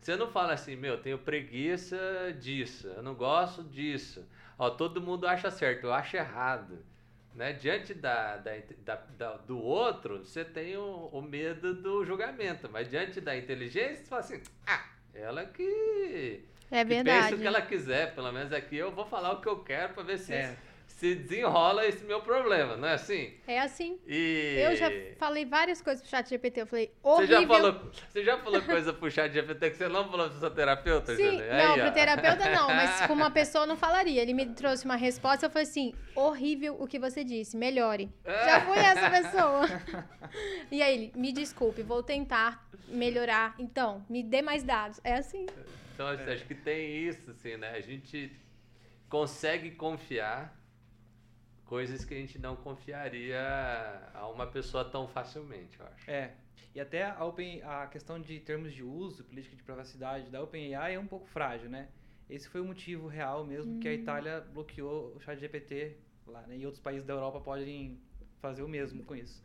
[0.00, 1.96] Você não fala assim, meu, tenho preguiça
[2.40, 4.26] disso, eu não gosto disso.
[4.58, 6.84] Ó, todo mundo acha certo, eu acho errado.
[7.34, 7.52] Né?
[7.54, 8.52] Diante da, da,
[8.84, 12.68] da, da do outro, você tem o, o, medo do julgamento.
[12.70, 17.22] Mas diante da inteligência, você fala assim, ah, ela que é verdade.
[17.24, 19.92] Pensa o que ela quiser, pelo menos aqui eu vou falar o que eu quero
[19.92, 20.56] para ver se, é.
[21.02, 23.34] Se desenrola esse meu problema, não é assim?
[23.44, 23.98] É assim.
[24.06, 24.56] E...
[24.62, 24.88] Eu já
[25.18, 27.26] falei várias coisas pro chat GPT, eu falei, horrível.
[27.26, 30.38] Você já falou, você já falou coisa pro chat GPT que você não falou pro
[30.38, 34.22] seu terapeuta, Sim, não, pro terapeuta não, mas com uma pessoa não falaria.
[34.22, 38.08] Ele me trouxe uma resposta, eu falei assim, horrível o que você disse, melhore.
[38.24, 39.66] Já fui essa pessoa.
[40.70, 43.56] e aí ele, me desculpe, vou tentar melhorar.
[43.58, 45.00] Então, me dê mais dados.
[45.02, 45.46] É assim.
[45.94, 47.70] Então, acho que tem isso, assim, né?
[47.70, 48.30] A gente
[49.08, 50.61] consegue confiar
[51.72, 53.40] coisas que a gente não confiaria
[54.12, 56.10] a uma pessoa tão facilmente, eu acho.
[56.10, 56.34] É.
[56.74, 60.96] E até a, Open, a questão de termos de uso, política de privacidade da OpenAI
[60.96, 61.88] é um pouco frágil, né?
[62.28, 63.94] Esse foi o motivo real mesmo que a hum.
[63.94, 65.96] Itália bloqueou o chat GPT
[66.26, 66.58] lá, né?
[66.58, 67.98] E outros países da Europa podem
[68.38, 69.42] fazer o mesmo com isso.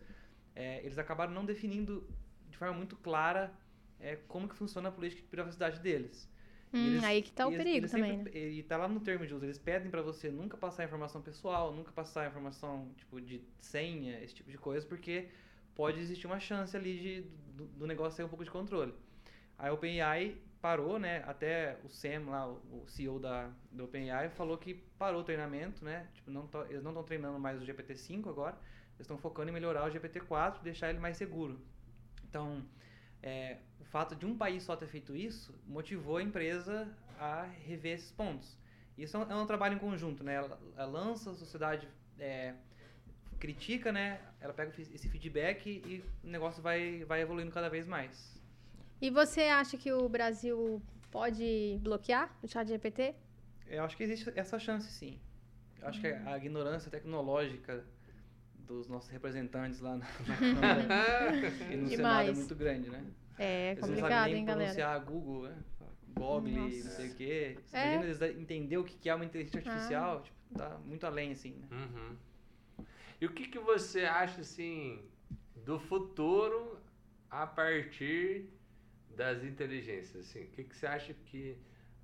[0.54, 2.06] É, eles acabaram não definindo
[2.50, 3.54] de forma muito clara
[4.02, 6.30] é, como que funciona a política de privacidade deles.
[6.78, 8.48] Hum, eles, aí que está o perigo eles também, sempre, né?
[8.48, 11.74] E tá lá no termo de uso, eles pedem para você nunca passar informação pessoal,
[11.74, 15.30] nunca passar informação tipo de senha, esse tipo de coisa, porque
[15.76, 17.22] pode existir uma chance ali de,
[17.56, 18.94] do, do negócio ter um pouco de controle.
[19.58, 21.24] A OpenAI parou, né?
[21.26, 26.08] Até o Sam lá, o CEO da do OpenAI falou que parou o treinamento, né?
[26.14, 28.56] Tipo, não tô, eles não estão treinando mais o GPT-5 agora,
[28.96, 31.60] eles estão focando em melhorar o GPT-4, deixar ele mais seguro.
[32.30, 32.64] Então,
[33.22, 36.88] é, o fato de um país só ter feito isso motivou a empresa
[37.20, 38.58] a rever esses pontos.
[38.98, 40.36] Isso é um, é um trabalho em conjunto, né?
[40.36, 41.88] Ela, ela lança, a sociedade
[42.20, 42.54] é,
[43.40, 44.20] critica, né?
[44.42, 48.36] Ela pega esse feedback e o negócio vai, vai evoluindo cada vez mais.
[49.00, 53.14] E você acha que o Brasil pode bloquear o chat GPT?
[53.68, 55.20] Eu acho que existe essa chance, sim.
[55.80, 57.86] Eu acho que a, a ignorância tecnológica
[58.68, 60.06] dos nossos representantes lá na,
[60.38, 63.04] Câmara e no Senado é muito grande, né?
[63.40, 64.74] É eles complicado, hein, galera?
[64.74, 65.58] pronunciar Google, né?
[66.14, 67.58] Google, não sei o quê.
[67.64, 67.94] Você é.
[67.94, 70.22] imagina eles entender o que é uma inteligência artificial, ah.
[70.22, 71.68] tipo, tá muito além, assim, né?
[71.72, 72.86] Uhum.
[73.22, 75.02] E o que, que você acha, assim,
[75.56, 76.80] do futuro
[77.30, 78.50] a partir
[79.16, 80.44] das inteligências, assim?
[80.44, 81.58] O que, que você acha que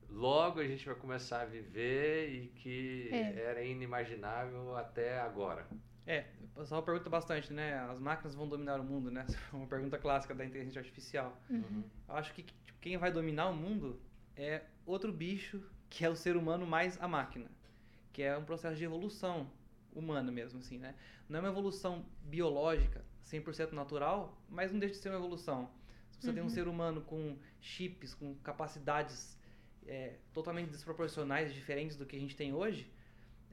[0.09, 3.39] logo a gente vai começar a viver e que é.
[3.39, 5.67] era inimaginável até agora?
[6.05, 6.25] É,
[6.55, 7.79] o pessoal pergunta bastante, né?
[7.89, 9.25] As máquinas vão dominar o mundo, né?
[9.51, 11.37] é uma pergunta clássica da inteligência artificial.
[11.49, 11.83] Uhum.
[12.07, 13.99] Eu acho que tipo, quem vai dominar o mundo
[14.35, 17.49] é outro bicho que é o ser humano mais a máquina,
[18.11, 19.49] que é um processo de evolução
[19.93, 20.95] humana mesmo, assim, né?
[21.29, 25.69] Não é uma evolução biológica, 100% natural, mas não deixa de ser uma evolução.
[26.11, 26.33] Se você uhum.
[26.33, 26.51] tem um uhum.
[26.51, 29.37] ser humano com chips, com capacidades
[29.85, 32.91] é, totalmente desproporcionais, diferentes do que a gente tem hoje,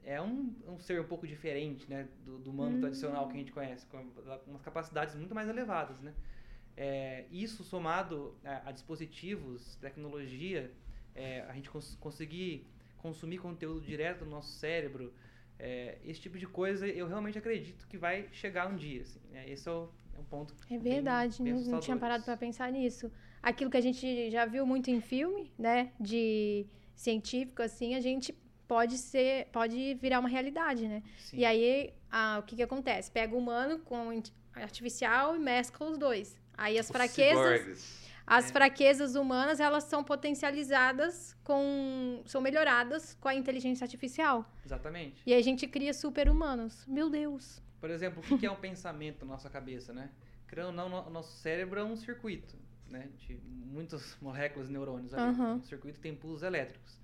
[0.03, 2.81] é um, um ser um pouco diferente, né, do, do humano hum.
[2.81, 4.03] tradicional que a gente conhece, com
[4.47, 6.13] umas capacidades muito mais elevadas, né.
[6.75, 10.71] É, isso somado a, a, dispositivos, tecnologia,
[11.13, 12.65] é, a gente cons conseguir
[12.97, 15.13] consumir conteúdo direto do nosso cérebro,
[15.59, 19.01] é, esse tipo de coisa eu realmente acredito que vai chegar um dia.
[19.01, 19.49] Assim, né?
[19.49, 20.55] Esse é, o, é um ponto.
[20.69, 23.11] É verdade, bem, bem não, não tinha parado para pensar nisso.
[23.43, 28.33] Aquilo que a gente já viu muito em filme, né, de científico, assim, a gente
[28.71, 31.03] pode ser, pode virar uma realidade, né?
[31.17, 31.39] Sim.
[31.39, 33.11] E aí, a, o que que acontece?
[33.11, 34.09] Pega o humano com
[34.53, 36.39] artificial e mescla os dois.
[36.53, 38.09] Aí as os fraquezas, ciborgues.
[38.25, 38.53] as é.
[38.53, 44.49] fraquezas humanas, elas são potencializadas com, são melhoradas com a inteligência artificial.
[44.65, 45.21] Exatamente.
[45.25, 46.85] E a gente cria super-humanos.
[46.87, 47.61] Meu Deus.
[47.77, 50.11] Por exemplo, o que é um pensamento na nossa cabeça, né?
[50.47, 52.55] Criando não, o nosso cérebro é um circuito,
[52.87, 53.09] né?
[53.17, 55.37] De muitas moléculas e neurônios ali.
[55.37, 55.55] Uhum.
[55.55, 57.01] Um circuito tem pulsos elétricos.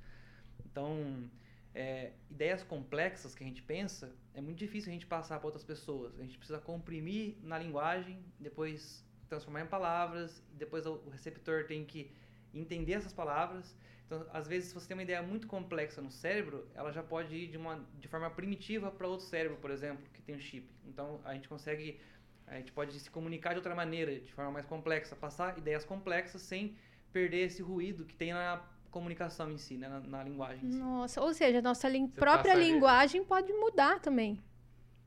[0.66, 1.30] Então,
[1.78, 5.64] é, ideias complexas que a gente pensa, é muito difícil a gente passar para outras
[5.64, 6.20] pessoas.
[6.20, 12.12] A gente precisa comprimir na linguagem, depois transformar em palavras, depois o receptor tem que
[12.52, 13.78] entender essas palavras.
[14.08, 17.36] Então, às vezes, se você tem uma ideia muito complexa no cérebro, ela já pode
[17.36, 20.68] ir de, uma, de forma primitiva para outro cérebro, por exemplo, que tem um chip.
[20.84, 22.00] Então, a gente consegue,
[22.48, 26.42] a gente pode se comunicar de outra maneira, de forma mais complexa, passar ideias complexas
[26.42, 26.76] sem
[27.14, 29.88] perder esse ruído que tem na comunicação em si, né?
[29.88, 30.70] na, na linguagem.
[30.70, 32.72] Nossa, ou seja, a nossa própria passaria...
[32.72, 34.42] linguagem pode mudar também.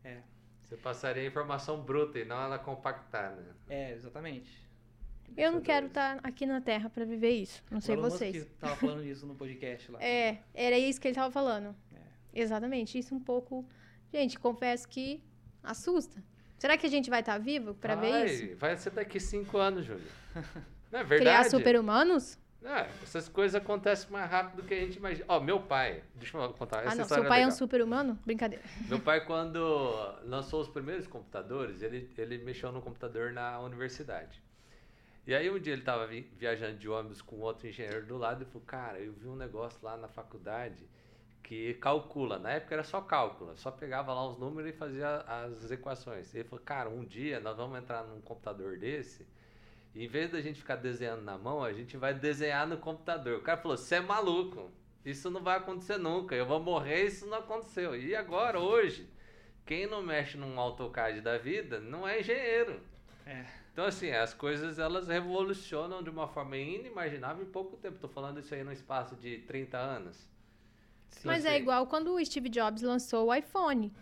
[0.05, 0.19] É.
[0.63, 3.57] Você passaria a informação bruta e não ela compactada.
[3.69, 4.61] É, exatamente.
[5.37, 7.63] Eu não quero estar tá aqui na Terra para viver isso.
[7.71, 8.45] Não sei vocês.
[8.45, 9.99] Que tava falando isso no podcast lá.
[10.03, 11.75] É, era isso que ele tava falando.
[11.95, 12.41] É.
[12.41, 12.99] Exatamente.
[12.99, 13.65] Isso um pouco.
[14.13, 15.23] Gente, confesso que
[15.63, 16.23] assusta.
[16.59, 18.57] Será que a gente vai estar tá vivo para ver isso?
[18.57, 20.07] Vai ser daqui cinco anos, Júlio.
[20.91, 21.21] Não é verdade?
[21.21, 22.39] Criar super-humanos?
[22.63, 25.25] É, essas coisas acontecem mais rápido do que a gente imagina.
[25.29, 27.51] Ó, oh, meu pai, deixa eu contar essa ah, não, seu pai é, é um
[27.51, 28.19] super-humano?
[28.25, 28.63] Brincadeira.
[28.87, 29.59] Meu pai, quando
[30.25, 34.43] lançou os primeiros computadores, ele, ele mexeu no computador na universidade.
[35.27, 38.47] E aí um dia ele estava viajando de ônibus com outro engenheiro do lado e
[38.47, 40.87] falou, cara, eu vi um negócio lá na faculdade
[41.43, 42.39] que calcula.
[42.39, 46.35] Na época era só cálculo, só pegava lá os números e fazia as equações.
[46.35, 49.27] Ele falou, cara, um dia nós vamos entrar num computador desse
[49.95, 53.39] em vez da gente ficar desenhando na mão, a gente vai desenhar no computador.
[53.39, 54.71] O cara falou: você é maluco.
[55.05, 56.35] Isso não vai acontecer nunca.
[56.35, 57.97] Eu vou morrer isso não aconteceu.
[57.97, 59.09] E agora, hoje,
[59.65, 62.81] quem não mexe num AutoCAD da vida não é engenheiro.
[63.25, 63.47] É.
[63.73, 67.95] Então, assim, as coisas elas revolucionam de uma forma inimaginável em pouco tempo.
[67.95, 70.17] Estou falando isso aí no espaço de 30 anos.
[71.09, 73.93] Sim, Mas é igual quando o Steve Jobs lançou o iPhone.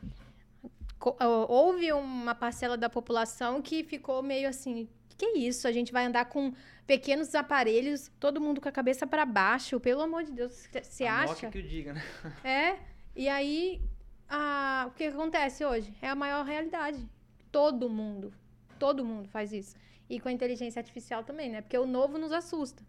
[1.48, 4.88] houve uma parcela da população que ficou meio assim,
[5.18, 5.66] que é isso?
[5.66, 6.54] A gente vai andar com
[6.86, 11.50] pequenos aparelhos, todo mundo com a cabeça para baixo, pelo amor de Deus, você acha?
[11.50, 12.02] que o diga, né?
[12.44, 12.78] É.
[13.16, 13.82] E aí,
[14.28, 15.92] a, o que acontece hoje?
[16.00, 17.04] É a maior realidade.
[17.50, 18.32] Todo mundo,
[18.78, 19.76] todo mundo faz isso.
[20.08, 21.60] E com a inteligência artificial também, né?
[21.60, 22.82] Porque o novo nos assusta.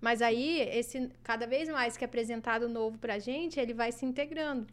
[0.00, 4.04] Mas aí, esse cada vez mais que é apresentado novo pra gente, ele vai se
[4.04, 4.66] integrando.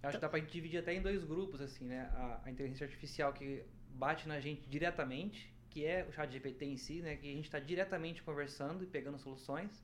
[0.00, 2.08] Acho que dá pra dividir até em dois grupos, assim, né?
[2.14, 6.76] A, a inteligência artificial que bate na gente diretamente, que é o chat GPT em
[6.76, 7.16] si, né?
[7.16, 9.82] Que a gente está diretamente conversando e pegando soluções.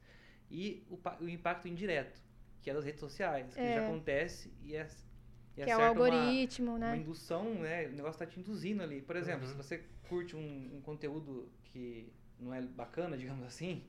[0.49, 2.22] E o, o, impacto indireto,
[2.62, 3.74] que é das redes sociais, que é.
[3.74, 4.86] já acontece e é
[5.57, 6.86] e que é o algoritmo, uma, né?
[6.91, 7.88] Uma indução, né?
[7.88, 9.03] O negócio está te induzindo ali.
[9.03, 9.51] Por exemplo, uhum.
[9.51, 13.84] se você curte um, um, conteúdo que não é bacana, digamos assim,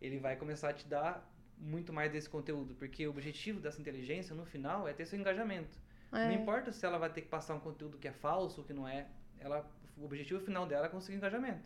[0.00, 1.28] ele vai começar a te dar
[1.58, 5.76] muito mais desse conteúdo, porque o objetivo dessa inteligência, no final, é ter seu engajamento.
[6.12, 6.26] É.
[6.26, 8.72] Não importa se ela vai ter que passar um conteúdo que é falso ou que
[8.72, 9.08] não é,
[9.40, 9.68] ela,
[10.02, 11.62] o objetivo final dela é conseguir engajamento.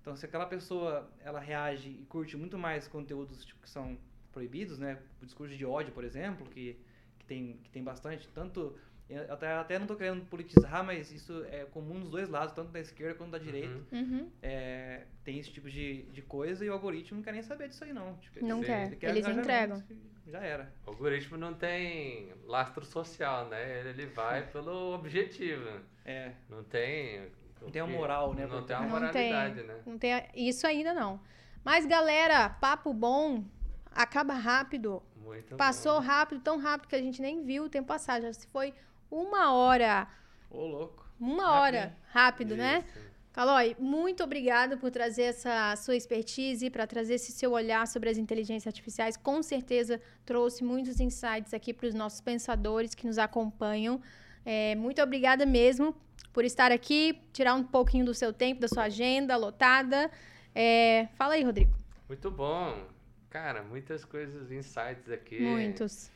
[0.00, 3.98] Então, se aquela pessoa ela reage e curte muito mais conteúdos tipo, que são
[4.32, 6.78] proibidos, né, o discurso de ódio, por exemplo, que,
[7.18, 8.76] que, tem, que tem bastante, tanto
[9.08, 12.70] eu até, até não estou querendo politizar, mas isso é comum nos dois lados, tanto
[12.70, 13.74] da esquerda quanto da direita.
[13.92, 14.00] Uhum.
[14.00, 14.30] uhum.
[14.42, 17.84] É, tem esse tipo de, de coisa e o algoritmo não quer nem saber disso
[17.84, 18.16] aí, não.
[18.16, 18.86] Tipo, não quer.
[18.86, 19.82] Ele quer Eles entregam.
[20.26, 20.72] Já era.
[20.86, 23.80] O algoritmo não tem lastro social, né?
[23.80, 25.80] Ele, ele vai pelo objetivo.
[26.02, 26.32] É.
[26.48, 27.30] Não tem.
[27.60, 28.46] Não tem a moral, né?
[28.46, 29.82] Não tem a moralidade, não tem, né?
[29.86, 31.20] Não tem isso ainda não.
[31.64, 33.42] Mas, galera, papo bom
[33.90, 35.02] acaba rápido.
[35.16, 36.06] Muito Passou bom.
[36.06, 38.20] rápido, tão rápido que a gente nem viu o tempo passar.
[38.20, 38.74] Já se foi
[39.10, 40.06] uma hora.
[40.50, 41.08] Ô, louco.
[41.18, 41.96] Uma hora.
[42.10, 42.84] Rápido, né?
[42.86, 42.98] Isso.
[42.98, 43.04] né?
[43.32, 48.16] Calói, muito obrigada por trazer essa sua expertise, para trazer esse seu olhar sobre as
[48.16, 49.16] inteligências artificiais.
[49.16, 54.00] Com certeza trouxe muitos insights aqui para os nossos pensadores que nos acompanham.
[54.44, 55.96] É, muito obrigada mesmo
[56.34, 60.10] por estar aqui, tirar um pouquinho do seu tempo, da sua agenda lotada.
[60.52, 61.72] É, fala aí, Rodrigo.
[62.08, 62.88] Muito bom.
[63.30, 65.40] Cara, muitas coisas, insights aqui.
[65.40, 66.10] Muitos.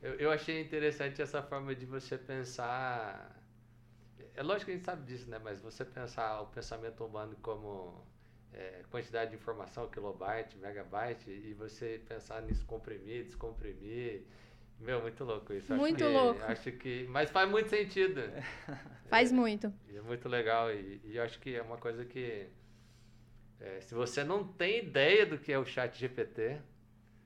[0.00, 3.42] Eu, eu achei interessante essa forma de você pensar.
[4.34, 5.40] É lógico que a gente sabe disso, né?
[5.42, 8.06] Mas você pensar o pensamento humano como
[8.52, 14.24] é, quantidade de informação, kilobyte, megabyte, e você pensar nisso comprimir, descomprimir.
[14.80, 15.74] Meu, muito louco isso.
[15.74, 16.42] Muito acho que, louco.
[16.44, 17.06] Acho que.
[17.08, 18.20] Mas faz muito sentido.
[19.08, 19.72] faz é, muito.
[19.92, 20.72] É muito legal.
[20.72, 22.48] E, e acho que é uma coisa que.
[23.60, 26.60] É, se você não tem ideia do que é o chat GPT,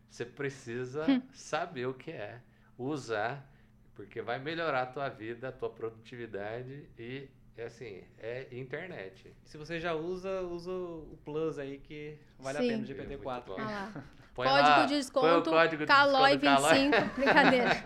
[0.08, 1.22] você precisa hum.
[1.32, 2.40] saber o que é
[2.78, 3.50] usar,
[3.94, 9.34] porque vai melhorar a tua vida, a tua produtividade e é assim, é internet.
[9.44, 12.64] Se você já usa, usa o Plus aí que vale Sim.
[12.64, 14.04] a pena, o GPT-4.
[14.32, 17.82] Ah código lá, de desconto, Calói25, brincadeira.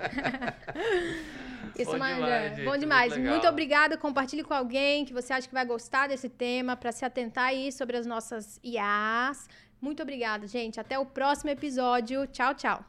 [1.78, 3.16] Isso, bom demais, gente, bom demais.
[3.16, 3.96] Muito, muito obrigada.
[3.98, 7.70] Compartilhe com alguém que você acha que vai gostar desse tema, para se atentar aí
[7.70, 9.48] sobre as nossas IAs.
[9.80, 10.80] Muito obrigada, gente.
[10.80, 12.26] Até o próximo episódio.
[12.28, 12.84] Tchau, tchau.